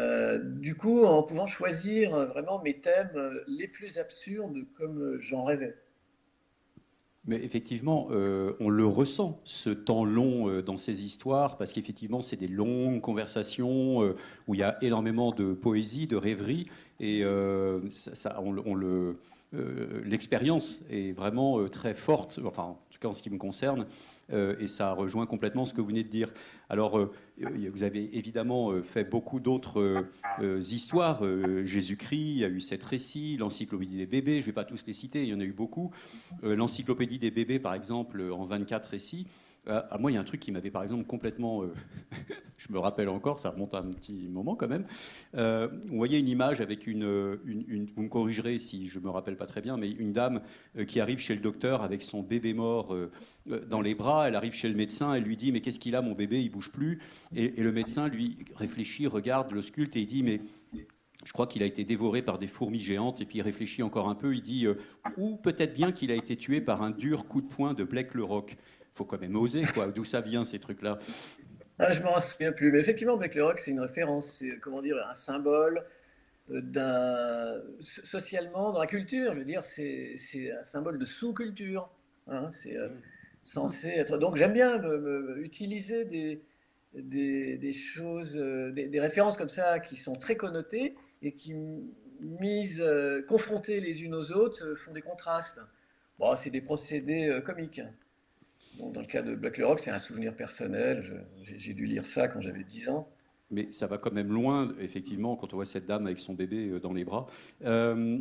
du 0.43 0.75
coup, 0.75 1.05
en 1.05 1.23
pouvant 1.23 1.47
choisir 1.47 2.15
vraiment 2.27 2.63
mes 2.63 2.81
thèmes 2.81 3.41
les 3.47 3.67
plus 3.67 3.99
absurdes 3.99 4.71
comme 4.75 5.19
j'en 5.21 5.43
rêvais. 5.43 5.77
Mais 7.27 7.37
effectivement, 7.45 8.09
euh, 8.11 8.55
on 8.61 8.71
le 8.71 8.87
ressent, 8.87 9.41
ce 9.45 9.69
temps 9.69 10.05
long 10.05 10.49
euh, 10.49 10.63
dans 10.63 10.79
ces 10.79 11.05
histoires, 11.05 11.59
parce 11.59 11.73
qu'effectivement, 11.73 12.23
c'est 12.23 12.37
des 12.37 12.49
longues 12.49 13.03
conversations 13.03 14.03
euh, 14.03 14.17
où 14.49 14.55
il 14.55 14.61
y 14.61 14.63
a 14.63 14.83
énormément 14.83 15.31
de 15.31 15.53
poésie, 15.53 16.07
de 16.07 16.17
rêverie, 16.17 16.67
et 16.99 17.23
ça, 17.89 18.43
on, 18.43 18.75
le, 18.75 19.17
l'expérience 20.05 20.83
est 20.91 21.13
vraiment 21.13 21.67
très 21.67 21.95
forte, 21.95 22.41
enfin, 22.45 22.77
en 23.05 23.15
ce 23.15 23.23
qui 23.23 23.31
me 23.31 23.39
concerne, 23.39 23.87
et 24.33 24.67
ça 24.67 24.93
rejoint 24.93 25.27
complètement 25.27 25.65
ce 25.65 25.75
que 25.75 25.81
vous 25.81 25.89
venez 25.89 26.05
de 26.05 26.09
dire. 26.09 26.33
Alors, 26.69 27.11
vous 27.39 27.85
avez 27.85 28.17
évidemment 28.17 28.81
fait 28.83 29.05
beaucoup 29.05 29.41
d'autres 29.41 30.07
histoires. 30.41 31.23
Jésus-Christ, 31.65 32.35
il 32.35 32.39
y 32.39 32.45
a 32.45 32.49
eu 32.49 32.61
sept 32.61 32.85
récits, 32.85 33.37
l'encyclopédie 33.37 33.97
des 33.97 34.07
bébés, 34.07 34.37
je 34.37 34.41
ne 34.41 34.47
vais 34.47 34.53
pas 34.53 34.65
tous 34.65 34.87
les 34.87 34.93
citer, 34.93 35.23
il 35.23 35.29
y 35.29 35.35
en 35.35 35.41
a 35.41 35.45
eu 35.45 35.53
beaucoup. 35.53 35.91
l'encyclopédie 36.43 37.19
des 37.19 37.31
bébés, 37.31 37.59
par 37.59 37.75
exemple, 37.75 38.23
en 38.33 38.45
24 38.45 38.87
récits. 38.87 39.27
Euh, 39.69 39.83
moi, 39.99 40.11
il 40.11 40.15
y 40.15 40.17
a 40.17 40.21
un 40.21 40.25
truc 40.25 40.41
qui 40.41 40.53
m'avait 40.53 40.71
par 40.71 40.83
exemple 40.83 41.05
complètement. 41.05 41.63
Euh, 41.63 41.73
je 42.57 42.73
me 42.73 42.79
rappelle 42.79 43.09
encore, 43.09 43.39
ça 43.39 43.51
remonte 43.51 43.75
à 43.75 43.79
un 43.79 43.91
petit 43.93 44.29
moment 44.29 44.57
quand 44.57 44.69
même. 44.69 44.85
Euh, 45.35 45.69
vous 45.87 45.97
voyez 45.97 46.19
une 46.19 46.29
image 46.29 46.61
avec 46.61 46.87
une, 46.87 47.39
une, 47.45 47.87
Vous 47.95 48.03
me 48.03 48.09
corrigerez 48.09 48.59
si 48.59 48.87
je 48.87 48.99
me 48.99 49.11
rappelle 49.11 49.37
pas 49.37 49.47
très 49.47 49.61
bien, 49.61 49.77
mais 49.77 49.91
une 49.91 50.13
dame 50.13 50.43
qui 50.87 51.01
arrive 51.01 51.19
chez 51.19 51.35
le 51.35 51.41
docteur 51.41 51.83
avec 51.83 52.03
son 52.03 52.23
bébé 52.23 52.55
mort 52.55 52.95
dans 53.47 53.81
les 53.81 53.95
bras. 53.95 54.29
Elle 54.29 54.35
arrive 54.35 54.55
chez 54.55 54.69
le 54.69 54.75
médecin, 54.75 55.15
elle 55.15 55.25
lui 55.25 55.37
dit 55.37 55.53
Mais 55.53 55.61
qu'est-ce 55.61 55.81
qu'il 55.81 55.95
a, 55.95 56.03
mon 56.03 56.13
bébé 56.13 56.43
Il 56.43 56.51
bouge 56.51 56.71
plus. 56.71 57.01
Et, 57.35 57.51
le 57.51 57.73
médecin, 57.73 58.09
lui, 58.09 58.39
réfléchit, 58.57 59.07
regarde, 59.07 59.53
le 59.53 59.63
sculpte 59.63 59.97
et 59.97 60.01
il 60.01 60.07
dit 60.07 60.23
Mais 60.23 60.41
je 61.25 61.33
crois 61.35 61.47
qu'il 61.47 61.63
a 61.63 61.67
été 61.67 61.85
dévoré 61.85 62.23
par 62.23 62.39
des 62.39 62.47
fourmis 62.47 62.79
géantes, 62.81 63.21
et 63.21 63.27
puis 63.27 63.39
il 63.39 63.43
réfléchit 63.43 63.83
encore 63.83 64.09
un 64.09 64.15
peu, 64.15 64.35
il 64.35 64.41
dit, 64.41 64.67
ou 65.19 65.37
peut-être 65.37 65.75
bien 65.75 65.93
qu'il 65.93 66.11
a 66.11 66.15
été 66.15 66.35
tué 66.35 66.63
par 66.63 66.81
un 66.81 66.91
dur 66.91 67.27
coup 67.27 67.43
de 67.43 67.47
poing 67.47 67.75
de 67.75 67.85
Blake 67.85 68.15
le 68.15 68.25
Rock 68.25 68.57
faut 69.01 69.07
quand 69.07 69.21
même 69.21 69.37
oser, 69.37 69.65
quoi. 69.73 69.87
D'où 69.87 70.05
ça 70.05 70.21
vient 70.21 70.45
ces 70.45 70.59
trucs-là 70.59 70.99
ah, 71.79 71.91
Je 71.91 72.03
m'en 72.03 72.21
souviens 72.21 72.53
plus. 72.53 72.71
Mais 72.71 72.81
effectivement, 72.81 73.17
Black 73.17 73.35
Rock, 73.41 73.59
c'est 73.59 73.71
une 73.71 73.81
référence, 73.81 74.27
c'est 74.27 74.59
comment 74.59 74.83
dire, 74.83 74.97
un 75.09 75.15
symbole 75.15 75.87
euh, 76.51 76.61
d'un 76.61 77.63
socialement 77.81 78.73
dans 78.73 78.81
la 78.81 78.87
culture. 78.87 79.33
Je 79.33 79.39
veux 79.39 79.45
dire, 79.47 79.65
c'est 79.65 80.17
un 80.53 80.63
symbole 80.65 80.99
de 80.99 81.07
sous-culture. 81.07 81.89
Hein, 82.27 82.51
c'est 82.51 82.77
euh, 82.77 82.91
censé 83.43 83.89
être. 83.89 84.19
Donc 84.19 84.37
j'aime 84.37 84.53
bien 84.53 84.83
utiliser 85.39 86.05
des, 86.05 86.43
des, 86.93 87.73
choses, 87.73 88.37
euh, 88.37 88.71
des, 88.71 89.01
références 89.01 89.39
comme 89.39 89.49
ça 89.49 89.81
qui 89.81 89.97
sont 89.97 90.15
très 90.15 90.37
connotées 90.37 90.95
et 91.23 91.33
qui, 91.33 91.55
mises, 92.21 92.85
confrontées 93.27 93.81
les 93.81 94.03
unes 94.03 94.15
aux 94.15 94.31
autres, 94.33 94.75
font 94.75 94.93
des 94.93 95.01
contrastes. 95.01 95.63
Bon, 96.19 96.37
c'est 96.37 96.51
des 96.51 96.61
procédés 96.61 97.41
comiques 97.47 97.81
dans 98.79 99.01
le 99.01 99.07
cas 99.07 99.23
de 99.23 99.35
Black 99.35 99.59
Rock, 99.59 99.81
c'est 99.81 99.91
un 99.91 99.99
souvenir 99.99 100.35
personnel. 100.35 101.27
J'ai 101.43 101.75
dû 101.75 101.87
lire 101.87 102.07
ça 102.07 102.29
quand 102.29 102.41
j'avais 102.41 102.65
10 102.65 102.89
ans. 102.89 103.09
Mais 103.51 103.71
ça 103.71 103.87
va 103.87 103.99
quand 103.99 104.13
même 104.13 104.33
loin, 104.33 104.75
effectivement, 104.79 105.37
quand 105.37 105.53
on 105.53 105.57
voit 105.57 105.65
cette 105.65 105.87
dame 105.87 106.07
avec 106.07 106.21
son 106.21 106.35
bébé 106.35 106.69
euh, 106.69 106.81
dans 106.81 106.93
les 106.93 107.05
bras. 107.05 107.27
Euh, 107.65 108.19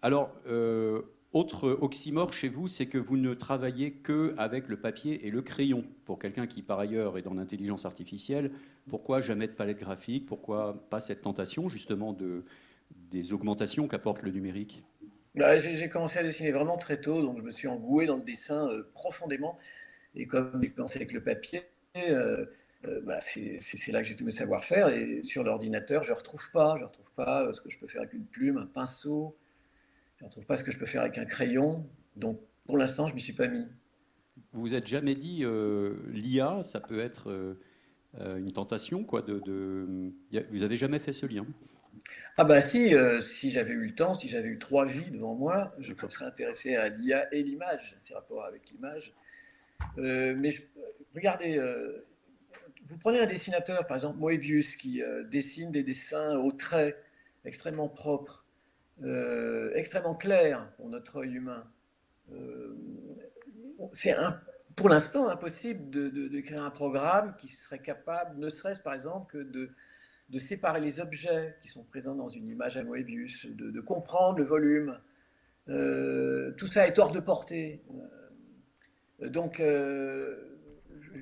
alors, 0.00 0.34
euh, 0.46 1.02
autre 1.32 1.78
oxymore 1.80 2.32
chez 2.32 2.48
vous, 2.48 2.68
c'est 2.68 2.86
que 2.86 2.98
vous 2.98 3.18
ne 3.18 3.34
travaillez 3.34 3.92
que 3.92 4.34
avec 4.38 4.68
le 4.68 4.78
papier 4.78 5.26
et 5.26 5.30
le 5.30 5.42
crayon. 5.42 5.84
Pour 6.06 6.18
quelqu'un 6.18 6.46
qui, 6.46 6.62
par 6.62 6.78
ailleurs, 6.78 7.18
est 7.18 7.22
dans 7.22 7.34
l'intelligence 7.34 7.84
artificielle, 7.84 8.50
pourquoi 8.88 9.20
jamais 9.20 9.46
de 9.46 9.52
palette 9.52 9.78
graphique? 9.78 10.26
Pourquoi 10.26 10.86
pas 10.88 11.00
cette 11.00 11.20
tentation, 11.20 11.68
justement, 11.68 12.14
de, 12.14 12.44
des 13.10 13.34
augmentations 13.34 13.88
qu'apporte 13.88 14.22
le 14.22 14.30
numérique? 14.30 14.82
Bah, 15.34 15.58
J'ai 15.58 15.88
commencé 15.88 16.18
à 16.18 16.22
dessiner 16.22 16.52
vraiment 16.52 16.76
très 16.78 17.00
tôt, 17.00 17.22
donc 17.22 17.38
je 17.38 17.42
me 17.42 17.52
suis 17.52 17.68
engoué 17.68 18.06
dans 18.06 18.16
le 18.16 18.22
dessin 18.22 18.68
profondément. 18.94 19.58
Et 20.14 20.26
comme 20.26 20.60
j'ai 20.62 20.70
commencé 20.70 20.98
avec 20.98 21.12
le 21.12 21.22
papier, 21.22 21.62
euh, 21.96 22.46
euh, 22.84 23.00
bah, 23.02 23.20
c'est 23.20 23.92
là 23.92 24.02
que 24.02 24.08
j'ai 24.08 24.16
tout 24.16 24.24
mes 24.24 24.30
savoir-faire. 24.30 24.88
Et 24.88 25.22
sur 25.22 25.42
l'ordinateur, 25.42 26.02
je 26.02 26.12
ne 26.12 26.16
retrouve 26.16 26.50
pas. 26.52 26.76
Je 26.78 26.84
retrouve 26.84 27.10
pas 27.16 27.44
euh, 27.44 27.52
ce 27.52 27.60
que 27.60 27.70
je 27.70 27.78
peux 27.78 27.86
faire 27.86 28.02
avec 28.02 28.12
une 28.12 28.26
plume, 28.26 28.58
un 28.58 28.66
pinceau. 28.66 29.36
Je 30.18 30.24
ne 30.24 30.28
retrouve 30.28 30.44
pas 30.44 30.56
ce 30.56 30.64
que 30.64 30.70
je 30.70 30.78
peux 30.78 30.86
faire 30.86 31.02
avec 31.02 31.18
un 31.18 31.24
crayon. 31.24 31.86
Donc, 32.16 32.40
pour 32.66 32.76
l'instant, 32.76 33.06
je 33.06 33.12
ne 33.12 33.16
m'y 33.16 33.22
suis 33.22 33.32
pas 33.32 33.48
mis. 33.48 33.66
Vous 34.52 34.60
vous 34.60 34.74
êtes 34.74 34.86
jamais 34.86 35.14
dit, 35.14 35.44
l'IA, 36.10 36.62
ça 36.62 36.80
peut 36.80 37.00
être 37.00 37.56
une 38.18 38.52
tentation 38.52 39.02
quoi, 39.04 39.22
de, 39.22 39.40
Vous 40.50 40.58
n'avez 40.58 40.76
jamais 40.76 40.98
fait 40.98 41.12
ce 41.12 41.26
lien? 41.26 41.46
Ah 42.36 42.44
bah 42.44 42.60
si, 42.62 42.94
si 43.20 43.50
j'avais 43.50 43.72
eu 43.72 43.86
le 43.86 43.94
temps, 43.94 44.14
si 44.14 44.28
j'avais 44.28 44.48
eu 44.48 44.58
trois 44.58 44.86
vies 44.86 45.10
devant 45.10 45.34
moi, 45.34 45.74
je 45.78 45.92
serais 45.94 46.24
intéressé 46.24 46.76
à 46.76 46.88
l'IA 46.88 47.32
et 47.34 47.42
l'image, 47.42 47.96
ces 47.98 48.14
rapports 48.14 48.44
avec 48.44 48.70
l'image. 48.70 49.14
Euh, 49.98 50.36
mais 50.40 50.50
regardez, 51.14 51.58
euh, 51.58 52.04
vous 52.86 52.98
prenez 52.98 53.20
un 53.20 53.26
dessinateur, 53.26 53.86
par 53.86 53.96
exemple 53.96 54.18
Moebius, 54.18 54.76
qui 54.76 55.02
euh, 55.02 55.24
dessine 55.24 55.70
des 55.70 55.82
dessins 55.82 56.36
au 56.36 56.52
trait 56.52 56.96
extrêmement 57.44 57.88
propres, 57.88 58.46
extrêmement 59.74 60.14
clairs 60.14 60.70
pour 60.76 60.88
notre 60.88 61.16
œil 61.16 61.34
humain. 61.34 61.64
c'est 63.92 64.14
pour 64.76 64.88
l'instant 64.88 65.28
impossible 65.28 65.90
de, 65.90 66.40
créer 66.40 66.58
un 66.58 66.70
programme 66.70 67.34
qui 67.36 67.48
serait 67.48 67.80
capable, 67.80 68.38
ne 68.38 68.48
serait-ce 68.48 68.80
par 68.80 68.94
exemple 68.94 69.32
que 69.32 69.38
de, 69.38 69.70
de, 70.30 70.38
séparer 70.38 70.80
les 70.80 71.00
objets 71.00 71.56
qui 71.60 71.68
sont 71.68 71.82
présents 71.82 72.14
dans 72.14 72.28
une 72.28 72.48
image 72.48 72.76
à 72.76 72.84
Moebius, 72.84 73.46
de, 73.46 73.80
comprendre 73.80 74.38
le 74.38 74.44
volume. 74.44 74.96
tout 75.66 76.66
ça 76.68 76.86
est 76.86 76.96
hors 77.00 77.10
de 77.10 77.18
portée. 77.18 77.82
Donc, 79.28 79.60
euh, 79.60 80.52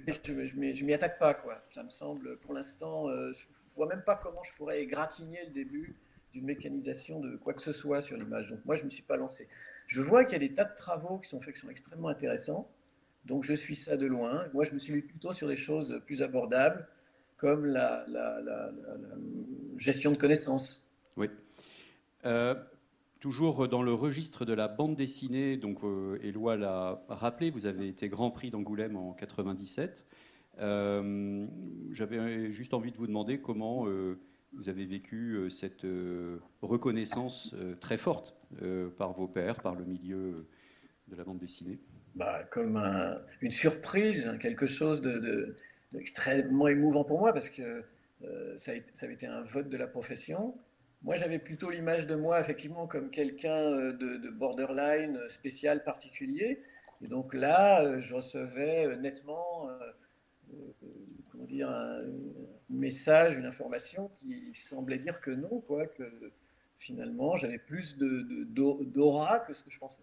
je 0.06 0.56
ne 0.56 0.84
m'y 0.84 0.94
attaque 0.94 1.18
pas. 1.18 1.34
Quoi. 1.34 1.62
Ça 1.70 1.82
me 1.82 1.90
semble, 1.90 2.38
pour 2.38 2.54
l'instant, 2.54 3.08
euh, 3.08 3.32
je 3.32 3.44
ne 3.44 3.74
vois 3.74 3.86
même 3.86 4.02
pas 4.02 4.16
comment 4.16 4.42
je 4.42 4.54
pourrais 4.54 4.82
égratigner 4.82 5.44
le 5.46 5.52
début 5.52 5.96
d'une 6.32 6.44
mécanisation 6.44 7.20
de 7.20 7.36
quoi 7.36 7.54
que 7.54 7.62
ce 7.62 7.72
soit 7.72 8.00
sur 8.00 8.16
l'image. 8.16 8.50
Donc, 8.50 8.64
moi, 8.64 8.76
je 8.76 8.82
ne 8.82 8.86
me 8.86 8.90
suis 8.90 9.02
pas 9.02 9.16
lancé. 9.16 9.48
Je 9.86 10.00
vois 10.00 10.24
qu'il 10.24 10.34
y 10.34 10.36
a 10.44 10.48
des 10.48 10.54
tas 10.54 10.64
de 10.64 10.74
travaux 10.74 11.18
qui 11.18 11.28
sont 11.28 11.40
faits 11.40 11.54
qui 11.54 11.60
sont 11.60 11.70
extrêmement 11.70 12.08
intéressants. 12.08 12.70
Donc, 13.24 13.44
je 13.44 13.52
suis 13.52 13.76
ça 13.76 13.96
de 13.96 14.06
loin. 14.06 14.46
Moi, 14.54 14.64
je 14.64 14.72
me 14.72 14.78
suis 14.78 14.92
mis 14.92 15.02
plutôt 15.02 15.32
sur 15.32 15.48
des 15.48 15.56
choses 15.56 16.00
plus 16.06 16.22
abordables, 16.22 16.86
comme 17.36 17.66
la, 17.66 18.06
gestion 19.76 20.12
de 20.12 20.16
connaissances. 20.16 20.88
Oui. 21.16 21.28
Euh, 22.24 22.54
Toujours 23.20 23.68
dans 23.68 23.82
le 23.82 23.92
registre 23.92 24.46
de 24.46 24.54
la 24.54 24.66
bande 24.66 24.96
dessinée, 24.96 25.58
donc 25.58 25.84
euh, 25.84 26.18
Éloi 26.22 26.56
l'a 26.56 27.04
rappelé, 27.08 27.50
vous 27.50 27.66
avez 27.66 27.86
été 27.86 28.08
Grand 28.08 28.30
Prix 28.30 28.50
d'Angoulême 28.50 28.96
en 28.96 29.12
97. 29.12 30.06
Euh, 30.58 31.46
j'avais 31.92 32.50
juste 32.50 32.72
envie 32.72 32.90
de 32.92 32.96
vous 32.96 33.06
demander 33.06 33.38
comment 33.38 33.86
euh, 33.86 34.18
vous 34.54 34.70
avez 34.70 34.86
vécu 34.86 35.50
cette 35.50 35.86
reconnaissance 36.62 37.54
très 37.80 37.98
forte 37.98 38.36
par 38.96 39.12
vos 39.12 39.28
pairs, 39.28 39.60
par 39.60 39.74
le 39.74 39.84
milieu 39.84 40.48
de 41.08 41.14
la 41.14 41.22
bande 41.22 41.38
dessinée. 41.38 41.78
Bah, 42.14 42.42
comme 42.50 42.82
une 43.42 43.50
surprise, 43.50 44.34
quelque 44.40 44.66
chose 44.66 45.02
d'extrêmement 45.92 46.64
de, 46.64 46.70
émouvant 46.70 47.04
pour 47.04 47.20
moi, 47.20 47.34
parce 47.34 47.50
que 47.50 47.84
ça 48.56 48.72
avait 49.02 49.14
été 49.14 49.26
un 49.26 49.42
vote 49.42 49.68
de 49.68 49.76
la 49.76 49.86
profession. 49.86 50.54
Moi, 51.02 51.16
j'avais 51.16 51.38
plutôt 51.38 51.70
l'image 51.70 52.06
de 52.06 52.14
moi, 52.14 52.40
effectivement, 52.40 52.86
comme 52.86 53.10
quelqu'un 53.10 53.56
euh, 53.56 53.92
de, 53.92 54.28
borderline 54.28 55.16
euh, 55.16 55.28
spécial, 55.28 55.82
particulier. 55.82 56.62
Et 57.02 57.08
donc 57.08 57.32
là, 57.32 57.82
euh, 57.82 58.00
je 58.00 58.14
recevais 58.14 58.96
nettement 58.98 59.68
comment 61.30 61.44
dire, 61.44 61.70
un, 61.70 62.02
message, 62.68 63.36
une 63.36 63.46
information 63.46 64.08
qui 64.08 64.52
semblait 64.54 64.98
dire 64.98 65.20
que 65.20 65.30
non, 65.30 65.60
quoi, 65.60 65.86
que 65.86 66.32
finalement, 66.78 67.36
j'avais 67.36 67.58
plus 67.58 67.96
d'aura 67.96 69.38
de, 69.38 69.46
que 69.46 69.54
ce 69.54 69.62
que 69.62 69.70
je 69.70 69.78
pensais. 69.78 70.02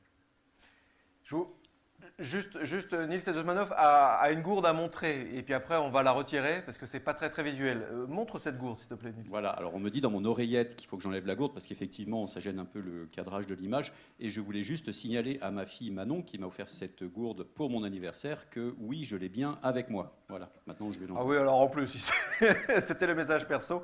Juste, 2.19 2.63
juste 2.63 2.93
Nils 2.93 3.29
Osmanov 3.29 3.73
a, 3.75 4.31
une 4.31 4.41
gourde 4.41 4.65
à 4.65 4.73
montrer, 4.73 5.35
et 5.35 5.43
puis 5.43 5.53
après 5.53 5.77
on 5.77 5.91
va 5.91 6.01
la 6.01 6.11
retirer 6.11 6.63
parce 6.65 6.77
que 6.77 6.87
c'est 6.87 6.99
pas 6.99 7.13
très 7.13 7.29
très 7.29 7.43
visuel. 7.43 7.87
Euh, 7.91 8.07
montre 8.07 8.39
cette 8.39 8.57
gourde, 8.57 8.79
s'il 8.79 8.87
te 8.87 8.95
plaît, 8.95 9.13
Nils. 9.15 9.27
Voilà. 9.29 9.49
Alors 9.49 9.75
on 9.75 9.79
me 9.79 9.89
dit 9.89 10.01
dans 10.01 10.09
mon 10.09 10.25
oreillette 10.25 10.75
qu'il 10.75 10.87
faut 10.87 10.97
que 10.97 11.03
j'enlève 11.03 11.27
la 11.27 11.35
gourde 11.35 11.53
parce 11.53 11.67
qu'effectivement 11.67 12.25
ça 12.25 12.39
gêne 12.39 12.57
un 12.57 12.65
peu 12.65 12.79
le 12.79 13.05
cadrage 13.05 13.45
de 13.45 13.53
l'image. 13.53 13.93
Et 14.19 14.29
je 14.29 14.41
voulais 14.41 14.63
juste 14.63 14.91
signaler 14.91 15.37
à 15.41 15.51
ma 15.51 15.65
fille 15.65 15.91
Manon 15.91 16.23
qui 16.23 16.39
m'a 16.39 16.47
offert 16.47 16.69
cette 16.69 17.03
gourde 17.03 17.43
pour 17.43 17.69
mon 17.69 17.83
anniversaire 17.83 18.49
que 18.49 18.73
oui, 18.79 19.03
je 19.03 19.15
l'ai 19.15 19.29
bien 19.29 19.59
avec 19.61 19.89
moi. 19.89 20.17
Voilà. 20.27 20.49
Maintenant 20.65 20.91
je 20.91 20.99
vais 20.99 21.05
Ah 21.15 21.23
oui, 21.23 21.37
alors 21.37 21.59
en 21.59 21.67
plus, 21.67 22.11
c'était 22.79 23.07
le 23.07 23.13
message 23.15 23.47
perso. 23.47 23.83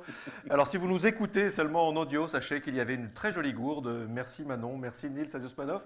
Alors 0.50 0.66
si 0.66 0.76
vous 0.76 0.88
nous 0.88 1.06
écoutez 1.06 1.50
seulement 1.50 1.86
en 1.86 1.96
audio, 1.96 2.26
sachez 2.26 2.60
qu'il 2.60 2.74
y 2.74 2.80
avait 2.80 2.94
une 2.94 3.12
très 3.12 3.32
jolie 3.32 3.52
gourde. 3.52 4.06
Merci 4.08 4.44
Manon, 4.44 4.76
merci 4.76 5.08
Nils 5.08 5.36
Osmanov. 5.36 5.84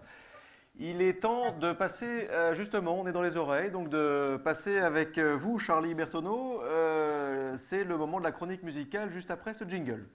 Il 0.81 1.03
est 1.03 1.15
temps 1.15 1.59
de 1.59 1.73
passer, 1.73 2.29
euh, 2.31 2.55
justement, 2.55 3.01
on 3.01 3.09
est 3.09 3.13
dans 3.13 3.23
les 3.23 3.37
oreilles, 3.37 3.73
donc 3.73 3.89
de 3.89 4.37
passer 4.37 4.79
avec 4.79 5.19
euh, 5.19 5.35
vous, 5.35 5.59
Charlie 5.59 5.93
Bertoneau. 5.93 6.63
Euh, 6.63 7.57
c'est 7.59 7.83
le 7.83 7.97
moment 7.99 8.21
de 8.21 8.25
la 8.25 8.31
chronique 8.31 8.63
musicale 8.63 9.11
juste 9.11 9.33
après 9.33 9.55
ce 9.55 9.65
jingle. 9.65 10.07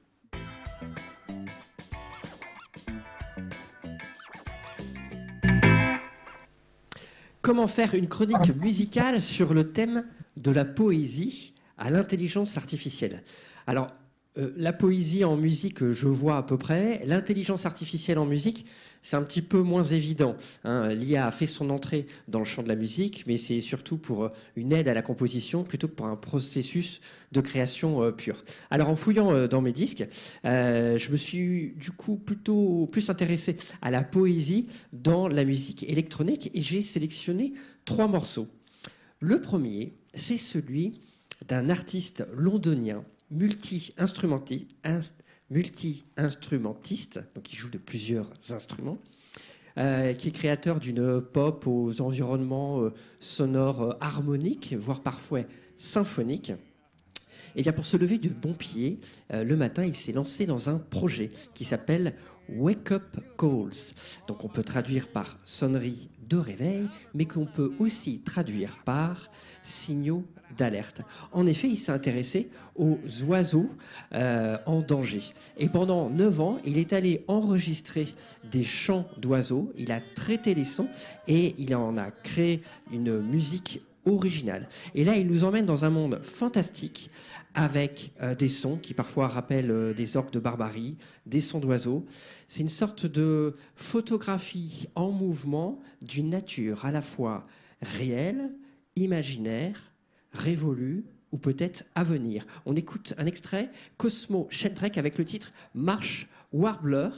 Comment 7.42 7.68
faire 7.68 7.94
une 7.94 8.08
chronique 8.08 8.56
musicale 8.56 9.22
sur 9.22 9.54
le 9.54 9.74
thème 9.74 10.06
de 10.38 10.52
la 10.52 10.64
poésie 10.64 11.56
à 11.78 11.90
l'intelligence 11.90 12.56
artificielle? 12.56 13.22
Alors, 13.68 13.92
la 14.36 14.74
poésie 14.74 15.24
en 15.24 15.38
musique, 15.38 15.92
je 15.92 16.08
vois 16.08 16.38
à 16.38 16.44
peu 16.44 16.58
près. 16.58 17.04
L'intelligence 17.06 17.66
artificielle 17.66 18.18
en 18.18 18.26
musique, 18.26 18.66
c'est 19.04 19.18
un 19.18 19.22
petit 19.22 19.42
peu 19.42 19.62
moins 19.62 19.84
évident. 19.84 20.36
Hein. 20.64 20.94
L'IA 20.94 21.28
a 21.28 21.32
fait 21.32 21.46
son 21.46 21.70
entrée 21.70 22.08
dans 22.30 22.40
le 22.40 22.46
champ 22.46 22.64
de 22.64 22.70
la 22.70 22.76
musique, 22.76 23.26
mais 23.28 23.38
c'est 23.38 23.60
surtout 23.60 23.98
pour 23.98 24.24
euh, 24.24 24.30
une 24.56 24.72
aide 24.72 24.88
à 24.88 24.94
la 24.94 25.02
composition 25.02 25.64
plutôt 25.64 25.90
que 25.90 25.94
pour 25.94 26.08
un 26.08 26.16
processus 26.16 27.02
de 27.34 27.42
création 27.42 28.02
euh, 28.02 28.12
pure. 28.12 28.44
Alors 28.72 28.90
en 28.90 28.96
fouillant 28.96 29.32
euh, 29.34 29.48
dans 29.48 29.62
mes 29.62 29.74
disques, 29.74 30.06
je 30.44 31.12
me 31.12 31.18
suis 31.18 31.74
du 31.76 31.92
coup 31.92 32.16
plutôt 32.16 32.88
plus 32.92 33.10
intéressé 33.10 33.58
à 33.82 33.92
la 33.92 34.04
poésie 34.04 34.68
dans 34.94 35.28
la 35.28 35.44
musique 35.44 35.84
électronique 35.84 36.50
et 36.54 36.62
j'ai 36.62 36.82
sélectionné 36.82 37.54
trois 37.84 38.08
morceaux. 38.08 38.48
Le 39.20 39.42
premier, 39.42 39.94
c'est 40.16 40.38
celui 40.38 41.02
d'un 41.48 41.70
artiste 41.70 42.26
londonien 42.34 43.04
multi-instrumentiste 43.34 45.24
multi-instrumentiste, 45.54 47.20
donc 47.36 47.52
il 47.54 47.56
joue 47.56 47.70
de 47.70 47.78
plusieurs 47.78 48.30
instruments, 48.50 48.98
euh, 49.78 50.14
qui 50.14 50.30
est 50.30 50.32
créateur 50.32 50.80
d'une 50.80 51.22
pop 51.22 51.68
aux 51.68 52.02
environnements 52.02 52.82
euh, 52.82 52.94
sonores 53.20 53.82
euh, 53.84 53.94
harmoniques, 54.02 54.74
voire 54.78 55.02
parfois 55.02 55.42
symphoniques. 55.78 56.54
Eh 57.56 57.62
bien, 57.62 57.72
pour 57.72 57.86
se 57.86 57.98
lever 57.98 58.18
du 58.18 58.30
bon 58.30 58.54
pied, 58.54 59.00
le 59.32 59.56
matin, 59.56 59.86
il 59.86 59.94
s'est 59.94 60.12
lancé 60.12 60.48
dans 60.48 60.72
un 60.72 60.80
projet 60.80 61.30
qui 61.54 61.66
s'appelle 61.66 62.16
Wake 62.50 62.92
Up 62.94 63.18
Calls. 63.38 63.94
Donc, 64.28 64.44
on 64.44 64.48
peut 64.48 64.64
traduire 64.64 65.08
par 65.08 65.38
sonnerie 65.44 66.10
de 66.28 66.38
réveil, 66.38 66.88
mais 67.14 67.26
qu'on 67.26 67.46
peut 67.46 67.72
aussi 67.78 68.22
traduire 68.22 68.80
par 68.86 69.30
signaux 69.62 70.26
d'alerte. 70.58 71.02
En 71.32 71.46
effet, 71.48 71.68
il 71.68 71.78
s'est 71.78 71.92
intéressé 71.92 72.50
aux 72.76 72.98
oiseaux 73.28 73.70
euh, 74.14 74.58
en 74.66 74.82
danger. 74.82 75.22
Et 75.58 75.70
pendant 75.70 76.10
9 76.10 76.40
ans, 76.40 76.60
il 76.66 76.78
est 76.78 76.94
allé 76.94 77.24
enregistrer 77.28 78.08
des 78.52 78.64
chants 78.64 79.08
d'oiseaux, 79.18 79.72
il 79.78 79.92
a 79.92 80.00
traité 80.02 80.56
les 80.56 80.66
sons 80.66 80.88
et 81.28 81.56
il 81.58 81.76
en 81.76 81.98
a 81.98 82.12
créé 82.12 82.62
une 82.92 83.20
musique 83.20 83.82
originale. 84.06 84.68
Et 84.96 85.04
là, 85.04 85.16
il 85.16 85.28
nous 85.28 85.44
emmène 85.44 85.66
dans 85.66 85.86
un 85.86 85.90
monde 85.90 86.20
fantastique 86.24 87.10
avec 87.54 88.12
euh, 88.22 88.36
des 88.36 88.50
sons 88.50 88.78
qui 88.78 88.94
parfois 88.94 89.28
rappellent 89.28 89.72
euh, 89.72 89.94
des 89.94 90.18
orques 90.18 90.34
de 90.34 90.40
barbarie, 90.40 90.98
des 91.26 91.42
sons 91.42 91.60
d'oiseaux. 91.60 92.06
C'est 92.48 92.62
une 92.62 92.70
sorte 92.70 93.06
de 93.06 93.56
photographie 93.76 94.88
en 94.96 95.12
mouvement 95.12 95.80
d'une 96.02 96.30
nature 96.30 96.86
à 96.86 96.92
la 96.92 97.02
fois 97.02 97.46
réelle, 97.82 98.52
imaginaire, 98.96 99.93
révolue 100.34 101.06
ou 101.32 101.38
peut-être 101.38 101.86
à 101.96 102.04
venir. 102.04 102.46
On 102.66 102.76
écoute 102.76 103.14
un 103.18 103.26
extrait 103.26 103.72
Cosmo 103.98 104.48
Sheldrake 104.50 104.98
avec 104.98 105.18
le 105.18 105.26
titre 105.26 105.52
Marche 105.74 106.28
Warbler, 106.52 107.10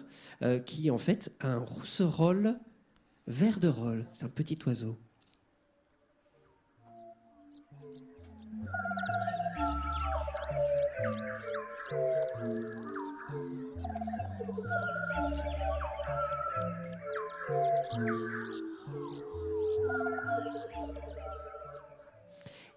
euh, 0.42 0.60
qui 0.60 0.88
est 0.88 0.92
en 0.92 0.98
fait 0.98 1.32
un 1.42 1.58
rousserolle 1.58 2.58
vert. 3.28 3.60
C'est 4.14 4.26
un 4.26 4.30
petit 4.30 4.58
oiseau. 4.66 4.98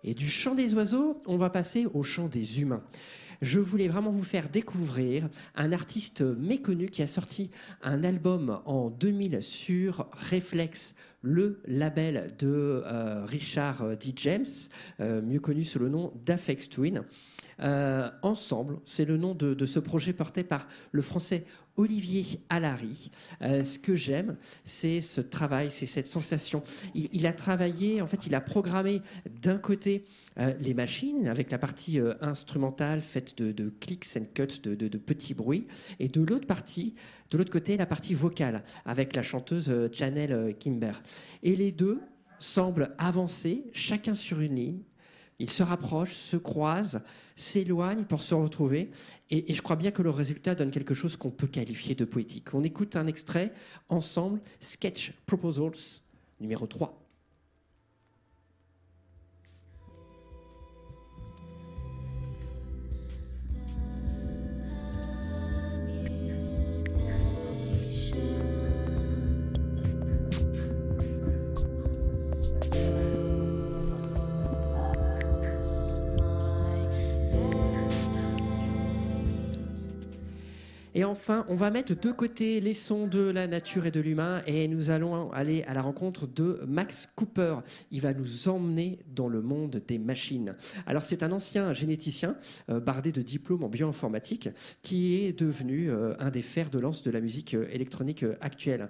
Et 0.09 0.15
du 0.15 0.27
chant 0.27 0.55
des 0.55 0.73
oiseaux, 0.73 1.21
on 1.27 1.37
va 1.37 1.51
passer 1.51 1.85
au 1.93 2.03
chant 2.03 2.29
des 2.29 2.63
humains. 2.63 2.83
Je 3.43 3.61
voulais 3.61 3.89
vraiment 3.89 4.11
vous 4.11 4.25
faire 4.25 4.49
découvrir 4.49 5.29
un 5.55 5.71
artiste 5.71 6.23
méconnu 6.23 6.87
qui 6.87 7.03
a 7.03 7.07
sorti 7.07 7.51
un 7.83 8.03
album 8.05 8.63
en 8.65 8.89
2000 8.89 9.43
sur 9.43 10.09
Reflex, 10.31 10.95
le 11.21 11.61
label 11.67 12.29
de 12.39 12.83
euh, 12.87 13.27
Richard 13.27 13.99
D. 13.99 14.15
James, 14.17 14.47
euh, 15.01 15.21
mieux 15.21 15.41
connu 15.41 15.63
sous 15.63 15.79
le 15.79 15.91
nom 15.91 16.15
d'Afex 16.25 16.71
Twin. 16.71 17.05
Euh, 17.61 18.09
ensemble, 18.23 18.79
c'est 18.87 19.05
le 19.05 19.19
nom 19.19 19.35
de, 19.35 19.67
ce 19.67 19.79
projet 19.79 20.15
porté 20.15 20.43
par 20.43 20.69
le 20.93 21.03
français 21.03 21.45
Olivier 21.79 22.41
Allary. 22.51 23.11
Euh, 23.41 23.63
ce 23.63 23.79
que 23.79 23.95
j'aime, 23.95 24.37
c'est 24.65 25.01
ce 25.01 25.23
travail, 25.23 25.71
c'est 25.71 25.87
cette 25.87 26.07
sensation. 26.07 26.63
Il, 26.95 27.27
a 27.27 27.33
travaillé, 27.33 28.03
en 28.03 28.07
fait, 28.07 28.27
il 28.27 28.35
a 28.35 28.43
programmé 28.43 29.01
d'un 29.43 29.57
côté 29.57 30.05
euh, 30.39 30.53
les 30.61 30.75
machines 30.75 31.27
avec 31.29 31.51
la 31.51 31.57
partie 31.57 31.99
instrumentale 32.21 33.03
faite 33.03 33.41
de, 33.41 33.73
clics 33.81 34.05
and 34.17 34.27
cuts, 34.35 34.61
de, 34.63 34.75
de, 34.75 34.99
petits 34.99 35.35
bruits, 35.35 35.67
et 35.99 36.09
de 36.09 36.21
l'autre 36.21 36.47
partie, 36.47 36.95
de 37.31 37.39
l'autre 37.39 37.51
côté, 37.51 37.77
la 37.77 37.87
partie 37.87 38.15
vocale 38.15 38.63
avec 38.85 39.17
la 39.17 39.23
chanteuse 39.23 39.73
Janelle 39.93 40.55
Kimber. 40.59 40.93
Et 41.43 41.57
les 41.57 41.73
deux 41.73 42.01
semblent 42.39 42.95
avancer, 42.99 43.65
chacun 43.73 44.15
sur 44.15 44.41
une 44.41 44.55
ligne, 44.55 44.83
ils 45.39 45.51
se 45.51 45.63
rapprochent, 45.63 46.15
se 46.15 46.37
croisent, 46.37 47.01
s'éloignent 47.37 48.05
pour 48.05 48.23
se 48.23 48.35
retrouver. 48.35 48.91
Et, 49.31 49.53
je 49.53 49.63
crois 49.63 49.77
bien 49.77 49.91
que 49.91 50.03
le 50.03 50.11
résultat 50.11 50.55
donne 50.55 50.71
quelque 50.71 50.95
chose 50.95 51.17
qu'on 51.17 51.31
peut 51.31 51.47
qualifier 51.47 51.95
de 51.95 52.05
poétique. 52.05 52.55
On 52.55 52.65
écoute 52.65 52.97
un 52.97 53.07
extrait 53.07 53.53
ensemble, 53.89 54.41
Sketch 54.61 55.13
Proposals 55.27 56.01
numéro 56.41 56.67
3. 56.67 57.08
Et 80.99 81.05
enfin, 81.05 81.47
on 81.47 81.55
va 81.55 81.71
mettre 81.71 81.95
de 81.95 82.11
côté 82.11 82.59
les 82.59 82.75
sons 82.75 83.07
de 83.07 83.21
la 83.21 83.47
nature 83.47 83.87
et 83.87 83.93
de 83.93 84.01
l'humain 84.01 84.43
et 84.49 84.67
nous 84.67 84.91
allons 84.91 85.31
aller 85.31 85.63
à 85.69 85.73
la 85.73 85.81
rencontre 85.81 86.27
de 86.27 86.61
Max 86.67 87.09
Cooper. 87.15 87.59
Il 87.93 88.01
va 88.01 88.13
nous 88.13 88.49
emmener 88.49 88.99
dans 89.15 89.29
le 89.29 89.41
monde 89.41 89.81
des 89.87 89.97
machines. 89.97 90.57
Alors 90.89 91.05
c'est 91.05 91.23
un 91.23 91.31
ancien 91.31 91.73
généticien 91.73 92.37
euh, 92.69 92.81
bardé 92.81 93.13
de 93.13 93.23
diplômes 93.23 93.63
en 93.63 93.69
bioinformatique 93.69 94.49
qui 94.83 95.15
est 95.15 95.39
devenu 95.39 95.89
euh, 95.89 96.15
un 96.19 96.31
des 96.31 96.43
fers 96.43 96.69
de 96.69 96.81
lance 96.81 97.05
de 97.05 97.13
la 97.13 97.21
musique 97.21 97.55
euh, 97.55 97.69
électronique 97.71 98.25
actuelle. 98.41 98.89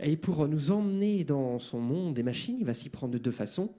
Et 0.00 0.16
pour 0.16 0.48
nous 0.48 0.70
emmener 0.70 1.22
dans 1.22 1.58
son 1.58 1.80
monde 1.80 2.14
des 2.14 2.22
machines, 2.22 2.56
il 2.60 2.64
va 2.64 2.72
s'y 2.72 2.88
prendre 2.88 3.12
de 3.12 3.18
deux 3.18 3.30
façons 3.30 3.74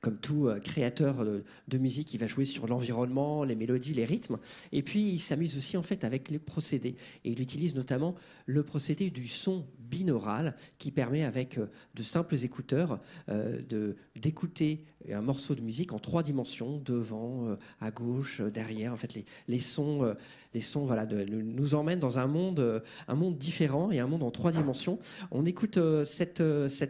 comme 0.00 0.18
tout 0.18 0.46
euh, 0.46 0.60
créateur 0.60 1.24
de, 1.24 1.78
musique, 1.78 2.14
il 2.14 2.18
va 2.18 2.26
jouer 2.26 2.44
sur 2.44 2.66
l'environnement, 2.66 3.44
les 3.44 3.54
mélodies, 3.54 3.94
les 3.94 4.04
rythmes. 4.04 4.38
Et 4.72 4.82
puis, 4.82 5.08
il 5.08 5.18
s'amuse 5.18 5.56
aussi 5.56 5.76
en 5.76 5.82
fait 5.82 6.04
avec 6.04 6.30
les 6.30 6.38
procédés. 6.38 6.96
Et 7.24 7.30
il 7.30 7.40
utilise 7.40 7.74
notamment 7.74 8.14
le 8.46 8.62
procédé 8.62 9.10
du 9.10 9.26
son 9.28 9.66
binaural 9.78 10.54
qui 10.78 10.90
permet 10.90 11.24
avec 11.24 11.58
euh, 11.58 11.66
de 11.94 12.02
simples 12.02 12.36
écouteurs 12.44 13.00
euh, 13.28 13.60
de 13.62 13.96
d'écouter 15.08 15.14
un 15.14 15.22
morceau 15.22 15.54
de 15.54 15.60
musique 15.60 15.92
en 15.92 15.98
trois 15.98 16.22
dimensions 16.22 16.80
devant 16.84 17.56
à 17.80 17.90
gauche 17.90 18.40
derrière 18.40 18.92
en 18.92 18.96
fait 18.96 19.14
les, 19.14 19.24
les 19.48 19.60
sons 19.60 20.14
les 20.54 20.60
sons 20.60 20.84
voilà 20.84 21.06
de, 21.06 21.24
nous 21.24 21.74
emmènent 21.74 21.98
dans 22.00 22.18
un 22.18 22.26
monde 22.26 22.82
un 23.06 23.14
monde 23.14 23.38
différent 23.38 23.90
et 23.90 24.00
un 24.00 24.06
monde 24.06 24.22
en 24.22 24.30
trois 24.30 24.52
dimensions 24.52 24.98
on 25.30 25.44
écoute 25.44 25.78
cet 26.04 26.40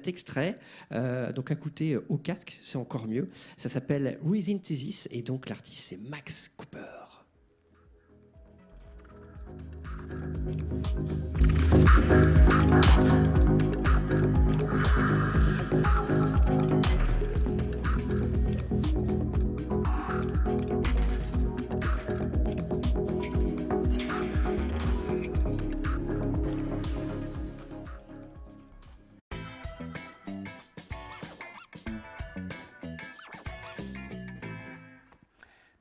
extrait 0.08 0.58
donc 0.90 1.50
à 1.50 1.54
écouter 1.54 1.98
au 2.08 2.16
casque 2.16 2.58
c'est 2.62 2.78
encore 2.78 3.06
mieux. 3.06 3.28
Ça 3.56 3.68
s'appelle 3.68 4.18
Resynthesis 4.24 5.08
et 5.10 5.22
donc 5.22 5.48
l'artiste 5.48 5.84
c'est 5.88 5.96
Max 5.96 6.50
Cooper. 6.56 6.78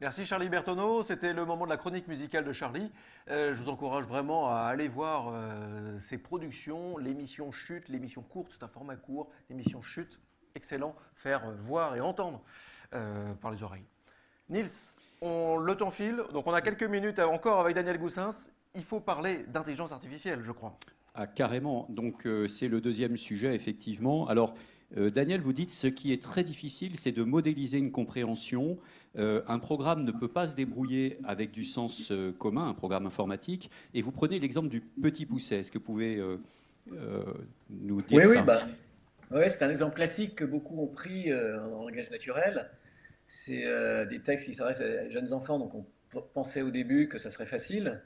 Merci 0.08 0.26
Charlie 0.26 0.48
Bertoneau, 0.48 1.04
c'était 1.04 1.34
le 1.34 1.44
moment 1.44 1.66
de 1.66 1.70
la 1.70 1.76
chronique 1.76 2.08
musicale 2.08 2.46
de 2.46 2.54
Charlie. 2.54 2.90
Euh, 3.30 3.54
je 3.54 3.62
vous 3.62 3.68
encourage 3.68 4.06
vraiment 4.06 4.48
à 4.48 4.60
aller 4.60 4.88
voir 4.88 5.34
euh, 5.34 6.00
ses 6.00 6.18
productions, 6.18 6.98
l'émission 6.98 7.52
Chute, 7.52 7.90
l'émission 7.90 8.22
courte, 8.22 8.54
c'est 8.54 8.64
un 8.64 8.70
format 8.70 8.96
court, 8.96 9.30
l'émission 9.50 9.82
Chute, 9.82 10.18
excellent, 10.56 10.96
faire 11.14 11.52
voir 11.58 11.98
et 11.98 12.00
entendre 12.00 12.42
euh, 12.94 13.34
par 13.34 13.52
les 13.52 13.64
oreilles. 13.64 13.84
Nils, 14.48 14.94
on, 15.22 15.58
le 15.58 15.76
temps 15.76 15.92
file, 15.92 16.24
donc 16.32 16.48
on 16.48 16.54
a 16.54 16.62
quelques 16.62 16.84
minutes 16.84 17.20
encore 17.20 17.60
avec 17.60 17.76
Daniel 17.76 17.98
Goussins. 17.98 18.30
Il 18.76 18.86
faut 18.86 19.02
parler 19.02 19.44
d'intelligence 19.50 19.92
artificielle, 19.92 20.40
je 20.42 20.54
crois. 20.54 20.78
Ah, 21.16 21.28
carrément, 21.28 21.86
donc 21.90 22.26
c'est 22.48 22.70
le 22.70 22.80
deuxième 22.80 23.18
sujet, 23.18 23.54
effectivement. 23.54 24.26
Alors, 24.30 24.54
Daniel, 24.96 25.42
vous 25.42 25.52
dites 25.52 25.70
ce 25.70 25.88
qui 25.88 26.14
est 26.14 26.24
très 26.24 26.44
difficile, 26.44 26.96
c'est 26.96 27.12
de 27.12 27.24
modéliser 27.24 27.78
une 27.78 27.92
compréhension 27.92 28.78
euh, 29.18 29.42
un 29.48 29.58
programme 29.58 30.04
ne 30.04 30.12
peut 30.12 30.28
pas 30.28 30.48
se 30.48 30.56
débrouiller 30.56 31.18
avec 31.24 31.52
du 31.52 31.66
sens 31.66 32.12
euh, 32.12 32.32
commun, 32.38 32.70
un 32.70 32.74
programme 32.74 33.08
informatique. 33.08 33.72
Et 33.94 34.02
vous 34.02 34.12
prenez 34.12 34.40
l'exemple 34.40 34.70
du 34.70 34.82
petit 34.82 35.26
pousset. 35.26 35.60
Est-ce 35.60 35.72
que 35.72 35.80
vous 35.80 35.84
pouvez 35.84 36.18
euh, 36.18 36.38
nous 37.70 38.02
dire 38.02 38.20
oui, 38.20 38.34
ça? 38.34 38.40
Oui, 38.40 38.46
bah, 38.46 39.50
c'est 39.50 39.64
un 39.64 39.70
exemple 39.70 39.96
classique 39.96 40.36
que 40.36 40.46
beaucoup 40.46 40.82
ont 40.82 40.88
pris 40.88 41.34
en 41.34 41.84
langage 41.84 42.12
naturel. 42.12 42.70
C'est 43.26 43.66
des 44.08 44.22
textes 44.22 44.46
qui 44.46 44.54
s'adressent 44.54 44.80
à 44.80 44.88
des 44.88 45.12
jeunes 45.12 45.34
enfants, 45.34 45.60
donc 45.60 45.74
on 45.76 45.86
pensait 46.34 46.62
au 46.62 46.72
début 46.72 47.10
que 47.10 47.18
ça 47.18 47.30
serait 47.30 47.46
facile 47.46 48.02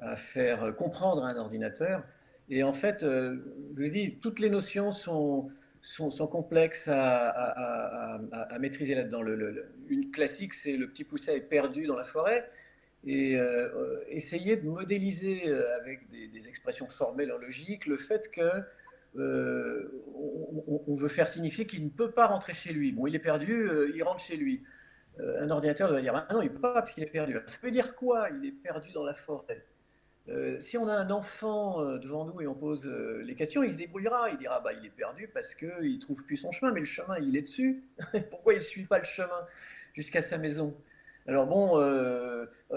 à 0.00 0.16
faire 0.16 0.76
comprendre 0.76 1.24
à 1.24 1.30
un 1.30 1.36
ordinateur. 1.36 2.04
Et 2.50 2.62
en 2.62 2.74
fait, 2.74 2.98
je 3.00 3.38
vous 3.74 3.88
dis, 3.88 4.18
toutes 4.20 4.38
les 4.38 4.50
notions 4.50 4.92
sont, 4.92 5.50
sont, 5.86 6.26
complexes 6.26 6.88
à, 6.88 8.18
maîtriser 8.58 8.94
là-dedans. 8.94 9.22
une 9.88 10.10
classique, 10.10 10.54
c'est 10.54 10.76
le 10.76 10.88
petit 10.88 11.04
pousset 11.04 11.36
est 11.36 11.40
perdu 11.40 11.86
dans 11.86 11.96
la 11.96 12.04
forêt. 12.04 12.50
Et 13.04 13.36
euh, 13.36 14.02
essayer 14.08 14.56
de 14.56 14.68
modéliser 14.68 15.48
avec 15.80 16.08
des, 16.10 16.48
expressions 16.48 16.88
formelles 16.88 17.32
en 17.32 17.38
logique 17.38 17.86
le 17.86 17.96
fait 17.96 18.30
que 18.30 18.50
on, 19.16 20.94
veut 20.94 21.08
faire 21.08 21.28
signifier 21.28 21.66
qu'il 21.66 21.84
ne 21.84 21.90
peut 21.90 22.10
pas 22.10 22.26
rentrer 22.26 22.52
chez 22.52 22.72
lui. 22.72 22.92
Bon, 22.92 23.06
il 23.06 23.14
est 23.14 23.20
perdu, 23.20 23.68
il 23.94 24.02
rentre 24.02 24.22
chez 24.22 24.36
lui. 24.36 24.64
un 25.20 25.48
ordinateur 25.50 25.92
va 25.92 26.00
dire 26.00 26.14
ah 26.16 26.34
non, 26.34 26.42
il 26.42 26.48
ne 26.48 26.54
peut 26.54 26.60
pas 26.60 26.74
parce 26.74 26.90
qu'il 26.90 27.02
est 27.04 27.10
perdu. 27.10 27.38
Ça 27.46 27.58
veut 27.62 27.70
dire 27.70 27.94
quoi 27.94 28.28
Il 28.30 28.46
est 28.46 28.52
perdu 28.52 28.92
dans 28.92 29.04
la 29.04 29.14
forêt? 29.14 29.64
Euh, 30.28 30.58
si 30.58 30.76
on 30.76 30.88
a 30.88 30.92
un 30.92 31.10
enfant 31.10 31.80
euh, 31.80 31.98
devant 31.98 32.24
nous 32.24 32.40
et 32.40 32.48
on 32.48 32.54
pose 32.54 32.86
euh, 32.86 33.22
les 33.22 33.36
questions, 33.36 33.62
il 33.62 33.72
se 33.72 33.78
débrouillera. 33.78 34.30
Il 34.30 34.38
dira 34.38 34.60
bah, 34.60 34.72
il 34.72 34.84
est 34.84 34.90
perdu 34.90 35.28
parce 35.32 35.54
qu'il 35.54 35.68
ne 35.68 36.00
trouve 36.00 36.24
plus 36.24 36.36
son 36.36 36.50
chemin, 36.50 36.72
mais 36.72 36.80
le 36.80 36.86
chemin, 36.86 37.18
il 37.18 37.36
est 37.36 37.42
dessus. 37.42 37.84
Pourquoi 38.30 38.54
il 38.54 38.56
ne 38.56 38.62
suit 38.62 38.84
pas 38.86 38.98
le 38.98 39.04
chemin 39.04 39.46
jusqu'à 39.94 40.22
sa 40.22 40.38
maison? 40.38 40.76
Alors, 41.28 41.46
bon, 41.46 41.80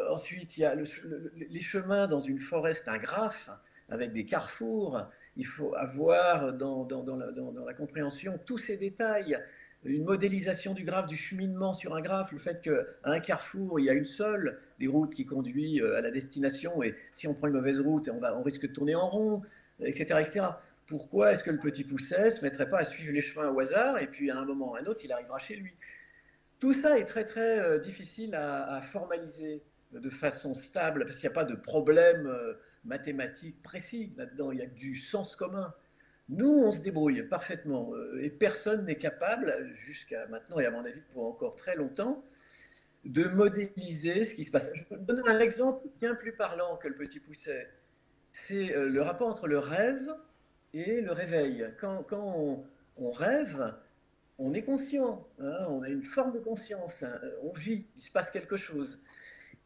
ensuite, 0.10 0.58
il 0.58 0.62
y 0.62 0.66
a 0.66 0.74
les 0.74 1.60
chemins 1.60 2.08
dans 2.08 2.20
une 2.20 2.40
forêt, 2.40 2.74
c'est 2.74 2.88
un 2.88 2.98
graphe 2.98 3.52
avec 3.90 4.12
des 4.12 4.26
carrefours. 4.26 5.08
Il 5.38 5.46
faut 5.46 5.76
avoir 5.76 6.54
dans, 6.54 6.84
dans, 6.84 7.04
dans 7.04 7.16
la, 7.66 7.74
compréhension 7.76 8.40
tous 8.48 8.58
ces 8.58 8.76
détails 8.76 9.38
une 9.86 10.04
modélisation 10.04 10.74
du 10.74 10.84
graphe, 10.84 11.08
du 11.08 11.16
cheminement 11.16 11.74
sur 11.74 11.96
un 11.96 12.02
graphe, 12.02 12.32
le 12.32 12.38
fait 12.38 12.62
qu'à 12.62 12.84
un 13.04 13.20
carrefour, 13.20 13.80
il 13.80 13.86
y 13.86 13.90
a 13.90 13.94
une 13.94 14.06
seule 14.06 14.60
des 14.80 14.88
routes 14.88 15.16
qui 15.16 15.26
conduit 15.26 15.82
euh, 15.82 15.98
à 15.98 16.02
la 16.02 16.12
destination, 16.12 16.84
et 16.84 16.96
si 17.14 17.28
on 17.28 17.34
prend 17.34 17.48
une 17.48 17.54
mauvaise 17.54 17.80
route, 17.80 18.10
on, 18.14 18.20
va, 18.20 18.38
on 18.38 18.44
risque 18.44 18.64
de 18.64 18.74
tourner 18.74 18.96
en 18.96 19.08
rond, 19.08 19.42
etc. 19.80 20.20
etc. 20.20 20.42
Pourquoi 20.86 21.32
est-ce 21.32 21.44
que 21.44 21.52
le 21.52 21.60
petit 21.60 21.84
pousset 21.84 22.26
ne 22.26 22.30
se 22.30 22.44
mettrait 22.44 22.70
pas 22.70 22.80
à 22.80 22.86
suivre 22.86 23.14
les 23.14 23.22
chemins 23.22 23.50
au 23.50 23.60
hasard, 23.60 24.00
et 24.00 24.08
puis 24.08 24.32
à 24.32 24.38
un 24.38 24.46
moment 24.46 24.72
ou 24.72 24.76
à 24.76 24.80
un 24.80 24.86
autre, 24.86 25.02
il 25.06 25.12
arrivera 25.12 25.40
chez 25.40 25.56
lui? 25.56 25.72
Tout 26.60 26.74
ça 26.74 27.00
est 27.00 27.06
très 27.06 27.24
très 27.24 27.60
euh, 27.60 27.80
difficile 27.80 28.36
à, 28.36 28.82
formaliser 28.82 29.64
de 29.94 30.10
façon 30.10 30.54
stable, 30.56 31.06
parce 31.06 31.20
qu'il 31.20 31.30
n'y 31.30 31.34
a 31.34 31.36
pas 31.36 31.46
de 31.46 31.56
problème 31.56 32.28
euh, 32.28 32.54
mathématique 32.84 33.62
précis 33.64 34.14
là-dedans, 34.18 34.52
il 34.52 34.60
y 34.60 34.62
a 34.62 34.68
du 34.68 34.96
sens 34.96 35.36
commun. 35.36 35.74
Nous, 36.30 36.48
on 36.48 36.72
se 36.72 36.82
débrouille 36.82 37.24
parfaitement 37.24 37.92
euh, 37.96 38.22
et 38.22 38.30
personne 38.30 38.86
n'est 38.86 38.98
capable, 38.98 39.72
jusqu'à 39.74 40.28
maintenant 40.28 40.60
et 40.60 40.66
à 40.66 40.72
mon 40.72 40.86
avis 40.86 41.02
pour 41.12 41.28
encore 41.28 41.56
très 41.56 41.76
longtemps, 41.76 42.24
de 43.04 43.24
modéliser 43.26 44.26
ce 44.26 44.36
qui 44.36 44.44
se 44.44 44.52
passe. 44.52 44.70
Je 44.76 44.84
vais 44.92 45.02
donner 45.02 45.24
un 45.26 45.40
exemple 45.40 45.88
bien 45.98 46.14
plus 46.14 46.34
parlant 46.34 46.78
que 46.78 46.88
le 46.88 46.94
petit 46.94 47.20
pousset. 47.20 47.68
C'est 48.32 48.76
euh, 48.76 48.90
le 48.90 49.02
rapport 49.02 49.28
entre 49.28 49.48
le 49.48 49.58
rêve 49.58 50.08
et 50.76 51.02
le 51.02 51.12
réveil. 51.12 51.68
Quand, 51.80 52.06
on, 52.12 53.10
rêve, 53.10 53.74
on 54.38 54.54
est 54.54 54.62
conscient, 54.62 55.28
hein, 55.40 55.66
on 55.70 55.82
a 55.82 55.90
une 55.90 56.04
forme 56.04 56.34
de 56.34 56.40
conscience, 56.40 57.02
hein, 57.02 57.20
on 57.42 57.54
vit, 57.54 57.88
il 57.96 58.04
se 58.04 58.12
passe 58.12 58.30
quelque 58.30 58.56
chose. 58.56 59.02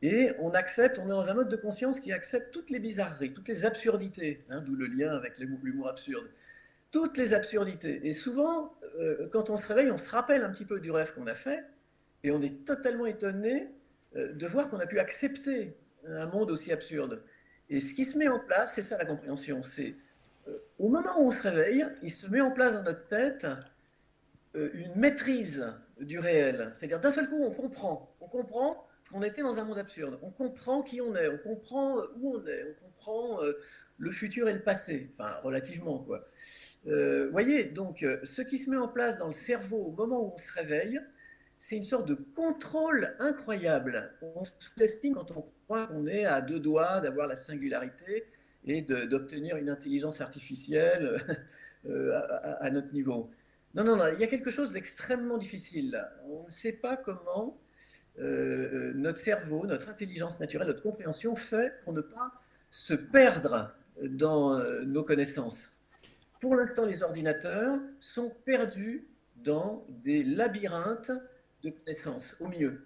Et 0.02 0.32
on 0.40 0.52
accepte, 0.52 0.98
on 0.98 1.06
est 1.06 1.10
dans 1.10 1.28
un 1.28 1.34
mode 1.34 1.50
de 1.50 1.58
conscience 1.58 2.00
qui 2.00 2.14
accepte 2.14 2.52
toutes 2.52 2.70
les 2.70 2.80
bizarreries, 2.80 3.34
toutes 3.34 3.50
les 3.50 3.66
absurdités, 3.66 4.46
hein, 4.50 4.62
d'où 4.62 4.76
le 4.76 4.86
lien 4.86 5.14
avec 5.14 5.40
l'humour 5.40 5.90
absurde 5.90 6.30
toutes 6.94 7.18
les 7.18 7.34
absurdités. 7.34 8.08
Et 8.08 8.14
souvent, 8.14 8.76
euh, 9.00 9.28
quand 9.34 9.50
on 9.50 9.58
se 9.58 9.68
réveille, 9.68 9.92
on 9.92 9.98
se 9.98 10.10
rappelle 10.10 10.44
un 10.44 10.52
petit 10.52 10.64
peu 10.64 10.80
du 10.80 10.92
rêve 10.92 11.14
qu'on 11.14 11.28
a 11.28 11.34
fait, 11.34 11.66
et 12.24 12.32
on 12.32 12.42
est 12.42 12.64
totalement 12.66 13.08
étonné 13.08 13.68
euh, 14.16 14.32
de 14.32 14.48
voir 14.48 14.70
qu'on 14.70 14.80
a 14.80 14.86
pu 14.86 15.00
accepter 15.00 15.76
un 16.08 16.28
monde 16.28 16.52
aussi 16.52 16.72
absurde. 16.72 17.24
Et 17.70 17.80
ce 17.80 17.96
qui 17.96 18.06
se 18.06 18.18
met 18.18 18.28
en 18.28 18.40
place, 18.40 18.76
c'est 18.76 18.84
ça 18.84 18.98
la 18.98 19.06
compréhension, 19.06 19.64
c'est 19.64 19.96
euh, 20.48 20.58
au 20.78 20.88
moment 20.88 21.20
où 21.20 21.26
on 21.26 21.32
se 21.32 21.42
réveille, 21.42 21.84
il 22.04 22.12
se 22.12 22.28
met 22.28 22.42
en 22.42 22.52
place 22.52 22.76
dans 22.76 22.84
notre 22.84 23.08
tête 23.08 23.48
une 24.56 24.94
maîtrise 24.96 25.66
du 26.00 26.20
réel. 26.20 26.74
C'est-à-dire 26.76 27.00
d'un 27.00 27.10
seul 27.10 27.28
coup, 27.28 27.44
on 27.44 27.50
comprend, 27.50 28.16
on 28.22 28.28
comprend 28.28 28.88
qu'on 29.14 29.24
était 29.24 29.44
dans 29.44 29.60
un 29.60 29.64
monde 29.64 29.78
absurde, 29.78 30.20
on 30.22 30.32
comprend 30.32 30.82
qui 30.82 31.00
on 31.00 31.16
est, 31.16 31.28
on 31.28 31.38
comprend 31.38 31.98
où 32.16 32.36
on 32.36 32.46
est, 32.48 32.64
on 32.64 32.86
comprend 32.86 33.40
le 33.98 34.12
futur 34.12 34.50
et 34.50 34.54
le 34.54 34.62
passé, 34.62 35.12
enfin 35.18 35.36
relativement 35.42 36.00
quoi. 36.00 36.28
Euh, 36.88 37.30
voyez, 37.32 37.66
donc 37.66 38.04
euh, 38.04 38.20
ce 38.24 38.42
qui 38.42 38.58
se 38.58 38.70
met 38.70 38.78
en 38.78 38.88
place 38.88 39.18
dans 39.18 39.28
le 39.28 39.34
cerveau 39.34 39.78
au 39.78 39.92
moment 39.92 40.22
où 40.22 40.34
on 40.34 40.38
se 40.38 40.52
réveille, 40.52 41.00
c'est 41.58 41.78
une 41.78 41.86
sorte 41.86 42.08
de 42.08 42.16
contrôle 42.16 43.16
incroyable. 43.20 44.12
On 44.22 44.44
sous-estime 44.44 45.14
quand 45.14 45.32
on 45.32 45.46
croit 45.64 45.88
qu'on 45.88 46.08
est 46.08 46.26
à 46.26 46.42
deux 46.42 46.60
doigts 46.60 47.00
d'avoir 47.00 47.28
la 47.28 47.38
singularité 47.38 48.26
et 48.66 48.82
d'obtenir 48.82 49.56
une 49.56 49.70
intelligence 49.70 50.20
artificielle 50.20 51.22
euh, 51.86 52.20
à, 52.60 52.70
notre 52.70 52.92
niveau. 52.94 53.30
Non, 53.76 53.86
non, 53.86 53.96
non, 53.96 54.08
il 54.14 54.20
y 54.20 54.24
a 54.24 54.28
quelque 54.28 54.52
chose 54.52 54.74
d'extrêmement 54.74 55.38
difficile. 55.38 56.06
On 56.28 56.44
ne 56.44 56.50
sait 56.50 56.74
pas 56.74 56.98
comment 56.98 57.58
notre 58.18 59.20
cerveau, 59.20 59.66
notre 59.66 59.90
intelligence 59.90 60.40
naturelle, 60.40 60.68
notre 60.68 60.84
compréhension 60.84 61.36
fait 61.36 61.80
pour 61.84 61.94
ne 61.94 62.02
pas 62.02 62.32
se 62.72 62.94
perdre 62.94 63.76
dans 64.02 64.58
nos 64.86 65.04
connaissances 65.04 65.78
pour 66.44 66.58
l'instant, 66.58 66.84
les 66.86 67.04
ordinateurs 67.04 67.80
sont 68.02 68.30
perdus 68.44 69.08
dans 69.38 69.86
des 70.04 70.26
labyrinthes 70.26 71.14
de 71.64 71.70
connaissances, 71.70 72.36
au 72.42 72.50
mieux. 72.50 72.86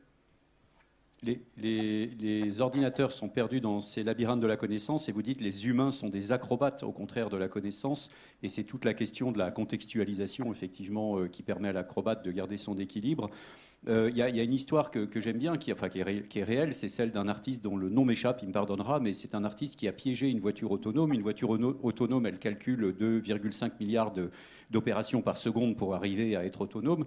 Les, 1.24 2.62
ordinateurs 2.62 3.12
sont 3.12 3.30
perdus 3.30 3.60
dans 3.60 3.82
ces 3.82 4.04
labyrinthes 4.04 4.42
de 4.42 4.46
la 4.46 4.58
connaissance 4.58 5.10
et 5.10 5.12
vous 5.12 5.24
dites 5.24 5.42
les 5.42 5.66
humains 5.66 5.90
sont 5.90 6.10
des 6.10 6.32
acrobates 6.32 6.84
au 6.84 6.92
contraire 6.92 7.32
de 7.32 7.38
la 7.38 7.48
connaissance 7.48 8.10
et 8.44 8.50
c'est 8.50 8.64
toute 8.64 8.86
la 8.86 8.94
question 8.94 9.32
de 9.32 9.40
la 9.40 9.50
contextualisation 9.50 10.52
effectivement 10.52 11.18
euh, 11.18 11.28
qui 11.28 11.42
permet 11.42 11.70
à 11.70 11.74
l'acrobate 11.74 12.24
de 12.24 12.32
garder 12.32 12.58
son 12.58 12.78
équilibre. 12.78 13.32
Euh, 13.88 14.10
il 14.10 14.18
y, 14.18 14.22
a 14.22 14.44
une 14.44 14.54
histoire 14.54 14.92
que, 14.92 15.08
j'aime 15.20 15.38
bien, 15.38 15.56
qui, 15.56 15.72
est, 15.72 16.44
réelle, 16.44 16.74
c'est 16.74 16.90
celle 16.90 17.12
d'un 17.12 17.28
artiste 17.28 17.64
dont 17.64 17.78
le 17.78 17.90
nom 17.90 18.04
m'échappe, 18.04 18.40
il 18.42 18.50
me 18.50 18.54
pardonnera, 18.54 19.00
mais 19.00 19.14
c'est 19.14 19.34
un 19.34 19.46
artiste 19.46 19.78
qui 19.78 19.88
a 19.88 19.94
piégé 19.94 20.30
une 20.30 20.40
voiture 20.40 20.72
autonome. 20.72 21.14
Une 21.14 21.22
voiture 21.22 21.52
autonome, 21.84 22.26
elle 22.26 22.40
calcule 22.40 22.94
2,5 23.00 23.72
milliards 23.80 24.14
d'opérations 24.72 25.22
par 25.22 25.38
seconde 25.38 25.78
pour 25.78 25.96
arriver 25.96 26.36
à 26.36 26.44
être 26.44 26.62
autonome. 26.62 27.06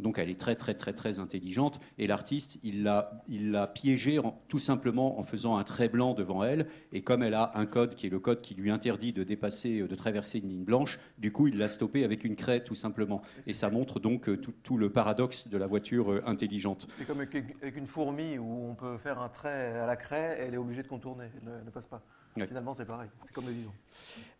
Donc 0.00 0.18
elle 0.18 0.30
est 0.30 0.38
très 0.38 0.56
très 0.56 0.74
très 0.74 0.92
très 0.92 1.18
intelligente. 1.18 1.80
Et 1.98 2.06
l'artiste, 2.06 2.58
il 2.62 2.82
l'a, 2.82 3.66
piégée 3.74 4.20
tout 4.48 4.58
simplement 4.58 5.18
en 5.18 5.22
faisant 5.22 5.56
un 5.56 5.64
trait 5.64 5.88
blanc 5.88 6.14
devant 6.14 6.42
elle. 6.42 6.66
Et 6.92 7.02
comme 7.02 7.22
elle 7.22 7.34
a 7.34 7.52
un 7.54 7.66
code 7.66 7.94
qui 7.94 8.06
est 8.06 8.10
le 8.10 8.18
code 8.18 8.40
qui 8.40 8.54
lui 8.54 8.70
interdit 8.70 9.12
de 9.12 9.22
dépasser, 9.22 9.82
de 9.82 9.94
traverser 9.94 10.38
une 10.38 10.48
ligne 10.48 10.64
blanche, 10.64 10.98
du 11.18 11.32
coup 11.32 11.46
il 11.46 11.58
l'a 11.58 11.68
stoppée 11.68 12.04
avec 12.04 12.24
une 12.24 12.36
craie 12.36 12.64
tout 12.64 12.74
simplement. 12.74 13.22
Et 13.46 13.54
ça 13.54 13.70
montre 13.70 14.00
donc 14.00 14.28
euh, 14.28 14.36
tout, 14.36 14.76
le 14.76 14.90
paradoxe 14.90 15.48
de 15.48 15.58
la 15.58 15.66
voiture 15.66 16.09
euh, 16.10 16.22
intelligente. 16.26 16.86
C'est 16.92 17.06
comme 17.06 17.20
avec 17.20 17.76
une 17.76 17.86
fourmi 17.86 18.38
où 18.38 18.70
on 18.70 18.74
peut 18.74 18.98
faire 18.98 19.20
un 19.20 19.28
trait 19.28 19.78
à 19.78 19.86
la 19.86 19.96
craie, 19.96 20.36
et 20.38 20.42
elle 20.44 20.54
est 20.54 20.58
obligée 20.58 20.82
de 20.82 20.88
contourner, 20.88 21.26
elle 21.46 21.64
ne 21.64 21.70
passe 21.70 21.86
pas. 21.86 22.02
Finalement, 22.46 22.74
c'est 22.74 22.84
pareil, 22.84 23.08
c'est 23.24 23.32
comme 23.32 23.46
le 23.46 23.52
vivant. 23.52 23.74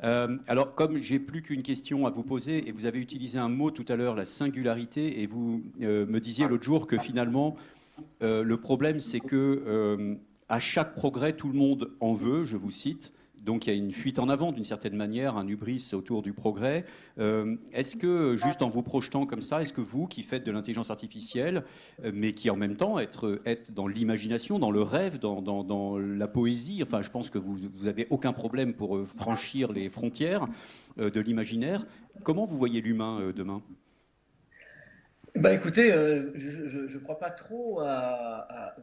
Euh, 0.05 0.39
alors, 0.47 0.75
comme 0.75 0.99
j'ai 0.99 1.19
plus 1.19 1.43
qu'une 1.43 1.63
question 1.63 2.07
à 2.07 2.11
vous 2.11 2.23
poser, 2.23 2.69
et 2.69 2.73
vous 2.73 2.87
avez 2.87 3.01
utilisé 3.01 3.39
un 3.39 3.49
mot 3.49 3.71
tout 3.71 3.85
à 3.89 3.97
l'heure, 3.97 4.15
la 4.15 4.25
singularité, 4.25 5.21
et 5.21 5.27
vous 5.27 5.63
euh, 5.81 6.07
me 6.07 6.21
disiez 6.21 6.47
l'autre 6.47 6.63
jour 6.63 6.87
que 6.87 6.99
finalement, 6.99 7.57
euh, 8.23 8.45
le 8.45 8.57
problème, 8.61 9.01
c'est 9.01 9.21
que 9.21 10.19
à 10.49 10.59
chaque 10.59 10.95
progrès, 10.95 11.33
tout 11.35 11.49
le 11.49 11.55
monde 11.55 11.93
en 12.01 12.15
veut, 12.15 12.45
je 12.45 12.57
vous 12.57 12.71
cite, 12.71 13.13
donc 13.41 13.67
il 13.67 13.71
y 13.71 13.73
a 13.73 13.77
une 13.77 13.93
fuite 13.93 14.19
en 14.19 14.29
avant 14.29 14.53
d'une 14.53 14.65
certaine 14.65 14.97
manière, 14.97 15.37
un 15.37 15.49
hubris 15.49 15.91
autour 15.93 16.23
du 16.23 16.33
progrès. 16.33 16.85
Euh, 17.19 17.57
est-ce 17.73 17.97
que, 17.97 18.37
juste 18.37 18.63
en 18.63 18.69
vous 18.69 18.83
projetant 18.83 19.27
comme 19.27 19.41
ça, 19.41 19.63
est-ce 19.63 19.73
que 19.73 19.81
vous, 19.81 20.07
qui 20.07 20.23
faites 20.23 20.45
de 20.45 20.53
l'intelligence 20.53 20.91
artificielle, 20.91 21.65
euh, 22.05 22.13
mais 22.15 22.33
qui 22.33 22.51
en 22.51 22.57
même 22.57 22.77
temps 22.77 22.99
êtes, 22.99 23.73
dans 23.73 23.87
l'imagination, 23.87 24.59
dans 24.59 24.71
le 24.71 24.83
rêve, 24.83 25.19
dans, 25.19 25.99
la 25.99 26.29
poésie, 26.29 26.83
enfin 26.83 27.03
je 27.03 27.11
pense 27.11 27.31
que 27.31 27.39
vous 27.39 27.59
n'avez 27.83 28.07
aucun 28.11 28.33
problème 28.33 28.75
pour 28.75 28.97
euh, 28.97 29.05
franchir 29.05 29.73
les 29.73 29.89
frontières 29.89 30.47
de 30.99 31.21
l'imaginaire, 31.21 31.87
comment 32.25 32.45
vous 32.45 32.59
voyez 32.59 32.81
l'humain 32.81 33.33
demain? 33.35 33.63
Bah 35.37 35.53
écoutez, 35.53 35.91
je 36.35 36.93
ne 36.93 36.99
crois 36.99 37.19
pas 37.19 37.31
trop 37.31 37.81
à, 37.81 38.75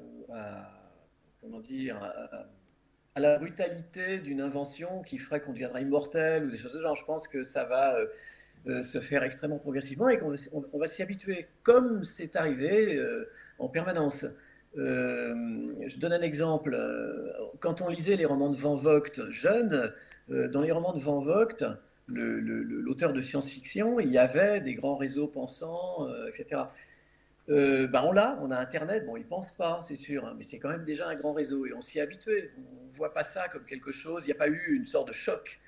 comment 1.42 1.60
dire, 1.60 1.98
la 3.20 3.38
brutalité 3.38 4.20
d'une 4.20 4.42
invention 4.42 5.02
qui 5.04 5.18
ferait 5.18 5.42
qu'on 5.42 5.54
deviendra 5.54 5.82
immortel 5.82 6.46
ou 6.46 6.52
des 6.52 6.58
choses 6.58 6.74
de 6.74 6.82
genre. 6.82 6.96
Je 6.96 7.06
pense 7.06 7.28
que 7.28 7.44
ça 7.44 7.64
va 7.64 7.96
euh, 7.96 8.08
euh, 8.68 8.84
se 8.84 9.00
faire 9.00 9.24
extrêmement 9.24 9.60
progressivement 9.60 10.10
et 10.10 10.18
qu'on 10.20 10.34
va, 10.74 10.88
s'y 10.88 11.02
habituer, 11.02 11.48
comme 11.64 12.04
c'est 12.04 12.36
arrivé 12.36 12.96
euh, 12.96 13.30
en 13.60 13.68
permanence. 13.70 14.26
je 14.76 15.98
donne 15.98 16.14
un 16.14 16.22
exemple. 16.22 16.78
Quand 17.60 17.82
on 17.82 17.90
lisait 17.90 18.16
les 18.16 18.26
romans 18.26 18.50
de 18.50 18.58
Van 18.58 18.76
Vogt 18.76 19.30
jeune, 19.30 19.92
dans 20.28 20.62
les 20.62 20.72
romans 20.72 20.94
de 20.94 21.00
Van 21.00 21.22
Vogt, 21.22 21.64
l'auteur 22.08 23.14
de 23.14 23.22
science-fiction, 23.22 24.00
il 24.00 24.12
y 24.12 24.18
avait 24.18 24.62
des 24.62 24.76
grands 24.76 24.94
réseaux 24.94 25.28
pensants, 25.28 26.08
etc. 26.28 26.62
Euh, 27.50 27.88
bah 27.88 28.04
on 28.06 28.12
l'a, 28.12 28.38
on 28.42 28.52
a 28.52 28.58
Internet, 28.58 29.06
bon, 29.06 29.16
ils 29.16 29.24
ne 29.24 29.28
pensent 29.28 29.54
pas, 29.54 29.80
c'est 29.88 29.96
sûr, 29.96 30.26
hein, 30.26 30.36
mais 30.38 30.44
c'est 30.44 30.60
quand 30.60 30.70
même 30.70 30.84
déjà 30.84 31.08
un 31.08 31.16
grand 31.16 31.32
réseau 31.32 31.66
et 31.66 31.74
on 31.74 31.82
s'y 31.82 32.00
est 32.00 32.02
habitué. 32.02 32.52
On 32.58 32.92
ne 32.92 32.98
voit 32.98 33.14
pas 33.14 33.24
ça 33.24 33.48
comme 33.48 33.64
quelque 33.64 33.92
chose, 33.92 34.26
il 34.26 34.28
n'y 34.28 34.34
a 34.34 34.38
pas 34.38 34.50
eu 34.50 34.76
une 34.76 34.86
sorte 34.86 35.08
de 35.08 35.14
choc. 35.14 35.60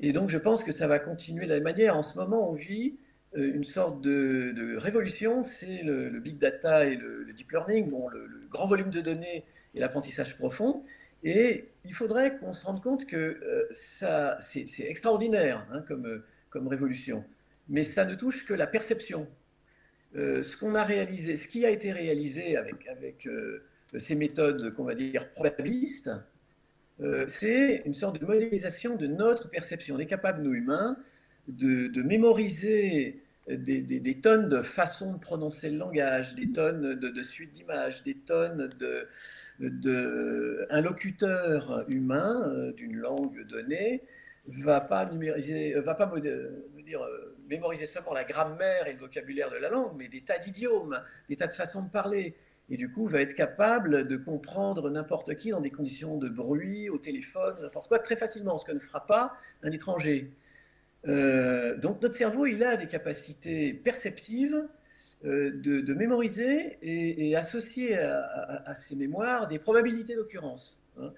Et 0.00 0.12
donc, 0.12 0.30
je 0.30 0.38
pense 0.38 0.64
que 0.64 0.72
ça 0.72 0.86
va 0.86 0.98
continuer 0.98 1.44
de 1.44 1.50
la 1.50 1.56
même 1.56 1.64
manière. 1.64 1.96
En 1.96 2.02
ce 2.02 2.18
moment, 2.18 2.50
on 2.50 2.54
vit 2.54 2.96
une 3.34 3.64
sorte 3.64 4.00
de, 4.00 4.76
révolution, 4.76 5.42
c'est 5.42 5.82
le, 5.82 6.18
big 6.18 6.38
data 6.38 6.86
et 6.86 6.96
le, 6.96 7.30
deep 7.32 7.50
learning, 7.52 7.88
bon, 7.90 8.08
le, 8.08 8.28
grand 8.50 8.66
volume 8.66 8.90
de 8.90 9.00
données 9.00 9.44
et 9.74 9.80
l'apprentissage 9.80 10.36
profond. 10.36 10.82
Et 11.24 11.68
il 11.84 11.94
faudrait 11.94 12.36
qu'on 12.38 12.52
se 12.52 12.64
rende 12.66 12.82
compte 12.82 13.06
que 13.06 13.68
ça, 13.72 14.38
c'est 14.40 14.66
extraordinaire 14.80 15.66
hein, 15.72 15.82
comme 15.82 16.68
révolution, 16.68 17.22
mais 17.68 17.84
ça 17.84 18.04
ne 18.06 18.14
touche 18.14 18.46
que 18.46 18.54
la 18.54 18.66
perception. 18.66 19.28
Ce 20.14 20.56
qu'on 20.56 20.74
a 20.74 20.84
réalisé, 20.84 21.36
ce 21.36 21.48
qui 21.48 21.64
a 21.64 21.70
été 21.70 21.92
réalisé 21.92 22.56
avec, 22.56 22.86
avec 22.88 23.28
ces 23.98 24.14
méthodes 24.14 24.74
qu'on 24.74 24.84
va 24.84 24.94
dire 24.94 25.30
probabilistes, 25.30 26.10
euh, 27.00 27.24
c'est 27.26 27.82
une 27.84 27.94
sorte 27.94 28.20
de 28.20 28.26
modélisation 28.26 28.96
de 28.96 29.06
notre 29.06 29.48
perception. 29.48 29.96
On 29.96 29.98
est 29.98 30.06
capable, 30.06 30.42
nous 30.42 30.54
humains, 30.54 30.96
de, 31.48 32.02
mémoriser 32.02 33.20
des, 33.48 34.20
tonnes 34.22 34.48
de 34.48 34.62
façons 34.62 35.14
de 35.14 35.18
prononcer 35.18 35.70
le 35.70 35.78
langage, 35.78 36.34
des 36.34 36.52
tonnes 36.52 36.94
de, 36.94 37.22
suites 37.22 37.52
d'images, 37.52 38.04
des 38.04 38.14
tonnes 38.14 38.70
de, 38.78 39.08
de 39.58 40.66
locuteur 40.80 41.84
humain 41.88 42.42
euh, 42.46 42.72
d'une 42.72 42.96
langue 42.96 43.44
donnée 43.48 44.02
va 44.46 44.80
pas 44.80 45.06
numériser, 45.06 45.72
va 45.74 45.94
pas 45.94 46.12
dire, 46.20 47.00
mémoriser 47.52 47.86
seulement 47.86 48.12
la 48.12 48.24
grammaire 48.24 48.86
et 48.86 48.92
le 48.92 48.98
vocabulaire 48.98 49.50
de 49.50 49.56
la 49.56 49.68
langue, 49.68 49.92
mais 49.96 50.08
des 50.08 50.22
tas 50.22 50.38
d'idiomes, 50.38 51.02
des 51.28 51.36
tas 51.36 51.46
de 51.46 51.52
façons 51.52 51.82
de 51.82 51.90
parler 51.90 52.34
et 52.70 52.76
du 52.76 52.90
coup 52.90 53.06
va 53.06 53.20
être 53.20 53.34
capable 53.34 54.06
de 54.06 54.16
comprendre 54.16 54.88
n'importe 54.88 55.36
qui 55.36 55.50
dans 55.50 55.60
des 55.60 55.70
conditions 55.70 56.16
de 56.16 56.28
bruit, 56.28 56.88
au 56.88 56.98
téléphone, 56.98 57.56
n'importe 57.60 57.88
quoi, 57.88 57.98
très 57.98 58.16
facilement, 58.16 58.56
ce 58.56 58.64
que 58.64 58.72
ne 58.72 58.78
fera 58.78 59.06
pas 59.06 59.34
un 59.62 59.70
étranger. 59.72 60.32
Euh, 61.06 61.76
donc 61.76 62.00
notre 62.00 62.14
cerveau, 62.14 62.46
il 62.46 62.64
a 62.64 62.76
des 62.76 62.86
capacités 62.86 63.74
perceptives 63.74 64.66
euh, 65.24 65.50
de, 65.54 65.94
mémoriser 65.94 66.78
et, 66.80 67.36
associer 67.36 67.98
à, 67.98 68.74
ces 68.74 68.96
mémoires 68.96 69.48
des 69.48 69.58
probabilités 69.58 70.14
d'occurrence. 70.14 70.88
Hein. 70.98 71.12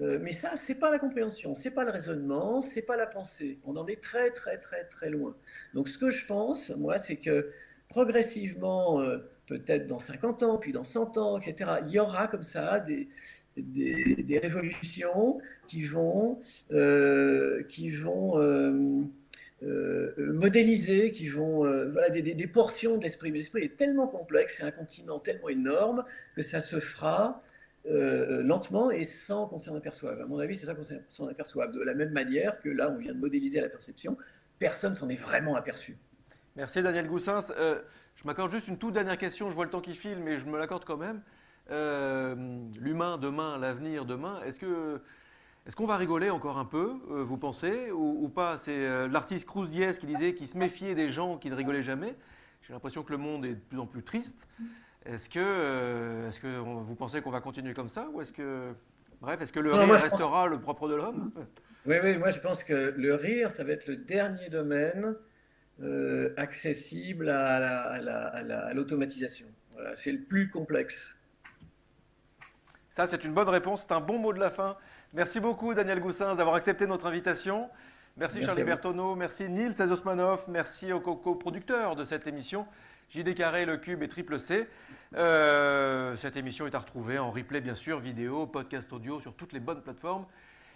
Euh, 0.00 0.18
mais 0.20 0.32
ça, 0.32 0.56
c'est 0.56 0.74
pas 0.74 0.90
la 0.90 0.98
compréhension, 0.98 1.54
c'est 1.54 1.70
pas 1.70 1.84
le 1.84 1.90
raisonnement, 1.90 2.60
c'est 2.60 2.82
pas 2.82 2.96
la 2.96 3.06
pensée. 3.06 3.58
On 3.64 3.76
en 3.76 3.86
est 3.86 4.02
très 4.02 4.30
très 4.30 4.58
très 4.58 4.84
très 4.84 5.08
loin. 5.10 5.34
Donc 5.74 5.88
ce 5.88 5.96
que 5.96 6.10
je 6.10 6.26
pense, 6.26 6.70
moi, 6.76 6.98
c'est 6.98 7.16
que 7.16 7.50
progressivement 7.88 9.02
peut-être 9.46 9.86
dans 9.86 9.98
50 9.98 10.42
ans, 10.42 10.58
puis 10.58 10.72
dans 10.72 10.84
100 10.84 11.18
ans, 11.18 11.38
etc. 11.38 11.70
Il 11.86 11.92
y 11.92 11.98
aura 11.98 12.26
comme 12.26 12.42
ça 12.42 12.80
des, 12.80 13.08
des, 13.56 14.38
révolutions 14.38 15.38
qui 15.66 15.84
vont, 15.84 16.40
euh, 16.72 17.62
qui 17.64 17.90
vont 17.90 18.40
euh, 18.40 19.02
euh, 19.62 20.32
modéliser, 20.32 21.12
qui 21.12 21.28
vont, 21.28 21.58
voilà, 21.90 22.10
des, 22.10 22.22
des, 22.22 22.46
portions 22.46 22.96
de 22.96 23.02
l'esprit. 23.02 23.30
Mais 23.30 23.38
l'esprit 23.38 23.64
est 23.64 23.76
tellement 23.76 24.08
complexe, 24.08 24.56
c'est 24.58 24.64
un 24.64 24.70
continent 24.70 25.18
tellement 25.18 25.48
énorme 25.48 26.04
que 26.34 26.42
ça 26.42 26.60
se 26.60 26.80
fera 26.80 27.42
lentement 27.88 28.90
et 28.90 29.04
sans 29.04 29.46
qu'on 29.46 29.58
s'en 29.58 29.74
aperçoive. 29.76 30.20
À 30.20 30.26
mon 30.26 30.38
avis, 30.38 30.56
c'est 30.56 30.66
ça 30.66 30.74
qu'on 30.74 30.84
s'en 31.08 31.28
aperçoive. 31.28 31.72
De 31.72 31.82
la 31.82 31.94
même 31.94 32.12
manière 32.12 32.60
que 32.60 32.68
là, 32.68 32.90
on 32.90 32.98
vient 32.98 33.14
de 33.14 33.18
modéliser 33.18 33.60
la 33.60 33.68
perception, 33.68 34.16
personne 34.58 34.94
s'en 34.94 35.08
est 35.08 35.16
vraiment 35.16 35.54
aperçu. 35.56 35.96
Merci 36.56 36.82
Daniel 36.82 37.06
Goussens. 37.06 37.52
Je 38.16 38.26
m'accorde 38.26 38.50
juste 38.50 38.68
une 38.68 38.78
toute 38.78 38.94
dernière 38.94 39.18
question, 39.18 39.50
je 39.50 39.54
vois 39.54 39.66
le 39.66 39.70
temps 39.70 39.80
qui 39.82 39.94
file, 39.94 40.18
mais 40.20 40.38
je 40.38 40.46
me 40.46 40.58
l'accorde 40.58 40.84
quand 40.84 40.96
même. 40.96 41.22
Euh, 41.70 42.34
l'humain 42.80 43.18
demain, 43.18 43.58
l'avenir 43.58 44.06
demain, 44.06 44.40
est-ce 44.42 44.58
que 44.58 45.00
est-ce 45.66 45.74
qu'on 45.74 45.86
va 45.86 45.96
rigoler 45.96 46.30
encore 46.30 46.58
un 46.58 46.64
peu, 46.64 46.94
euh, 47.10 47.24
vous 47.24 47.38
pensez, 47.38 47.90
ou, 47.90 48.28
pas? 48.28 48.56
C'est 48.56 48.70
euh, 48.70 49.08
l'artiste 49.08 49.46
Cruz 49.46 49.68
Diez 49.68 49.92
qui 49.98 50.06
disait 50.06 50.32
qu'il 50.32 50.46
se 50.46 50.56
méfiait 50.56 50.94
des 50.94 51.08
gens 51.08 51.38
qui 51.38 51.50
ne 51.50 51.56
rigolaient 51.56 51.82
jamais. 51.82 52.14
J'ai 52.62 52.72
l'impression 52.72 53.02
que 53.02 53.10
le 53.10 53.18
monde 53.18 53.44
est 53.44 53.54
de 53.54 53.60
plus 53.60 53.78
en 53.80 53.86
plus 53.86 54.04
triste. 54.04 54.46
Est-ce 55.12 55.28
que, 55.28 56.28
est-ce 56.28 56.40
que 56.40 56.58
vous 56.58 56.94
pensez 56.94 57.20
qu'on 57.20 57.30
va 57.30 57.40
continuer 57.40 57.74
comme 57.74 57.88
ça, 57.88 58.08
ou 58.12 58.20
est-ce 58.20 58.32
que, 58.32 58.72
bref, 59.20 59.40
est-ce 59.40 59.52
que 59.52 59.60
le 59.60 59.72
rire 59.72 60.00
restera 60.00 60.46
le 60.46 60.60
propre 60.60 60.88
de 60.88 60.94
l'homme? 60.94 61.32
Oui, 61.86 61.96
oui, 62.02 62.18
moi 62.18 62.30
je 62.30 62.40
pense 62.40 62.64
que 62.64 62.92
le 62.96 63.14
rire, 63.14 63.52
ça 63.52 63.62
va 63.62 63.72
être 63.72 63.86
le 63.86 63.96
dernier 63.96 64.48
domaine 64.48 65.14
euh, 65.80 66.34
accessible 66.36 67.28
à, 67.30 68.72
l'automatisation. 68.74 69.46
Voilà, 69.72 69.94
c'est 69.94 70.10
le 70.10 70.22
plus 70.22 70.50
complexe. 70.50 71.16
Ça, 72.90 73.06
c'est 73.06 73.24
une 73.24 73.34
bonne 73.34 73.48
réponse. 73.48 73.82
C'est 73.82 73.92
un 73.92 74.00
bon 74.00 74.18
mot 74.18 74.32
de 74.32 74.40
la 74.40 74.50
fin. 74.50 74.76
Merci 75.12 75.38
beaucoup, 75.38 75.74
Daniel 75.74 76.00
Goussins, 76.00 76.34
d'avoir 76.34 76.56
accepté 76.56 76.86
notre 76.86 77.06
invitation. 77.06 77.68
Merci, 78.16 78.42
Charlie 78.42 78.64
Bertoneau, 78.64 79.14
merci 79.14 79.46
Nils 79.46 79.82
Azosmanov, 79.82 80.46
merci 80.48 80.90
aux 80.90 81.00
co-producteurs 81.00 81.96
de 81.96 82.02
cette 82.02 82.26
émission, 82.26 82.66
JD 83.08 83.34
Carré, 83.34 83.64
Le 83.66 83.76
Cube 83.76 84.02
et 84.02 84.08
Triple 84.08 84.38
C. 84.38 84.68
Euh, 85.14 86.16
cette 86.16 86.36
émission 86.36 86.66
est 86.66 86.74
à 86.74 86.80
retrouver 86.80 87.18
en 87.18 87.30
replay, 87.30 87.60
bien 87.60 87.76
sûr, 87.76 88.00
vidéo, 88.00 88.46
podcast 88.46 88.92
audio 88.92 89.20
sur 89.20 89.34
toutes 89.34 89.52
les 89.52 89.60
bonnes 89.60 89.80
plateformes. 89.80 90.26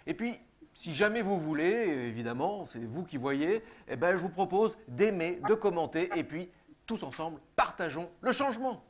Et 0.07 0.13
puis, 0.13 0.39
si 0.73 0.95
jamais 0.95 1.21
vous 1.21 1.37
voulez, 1.37 2.07
évidemment, 2.07 2.65
c'est 2.65 2.83
vous 2.83 3.03
qui 3.03 3.17
voyez, 3.17 3.63
eh 3.89 3.97
ben, 3.97 4.15
je 4.15 4.21
vous 4.21 4.29
propose 4.29 4.77
d'aimer, 4.87 5.41
de 5.47 5.53
commenter 5.53 6.09
et 6.15 6.23
puis 6.23 6.49
tous 6.85 7.03
ensemble, 7.03 7.39
partageons 7.55 8.09
le 8.21 8.31
changement. 8.31 8.83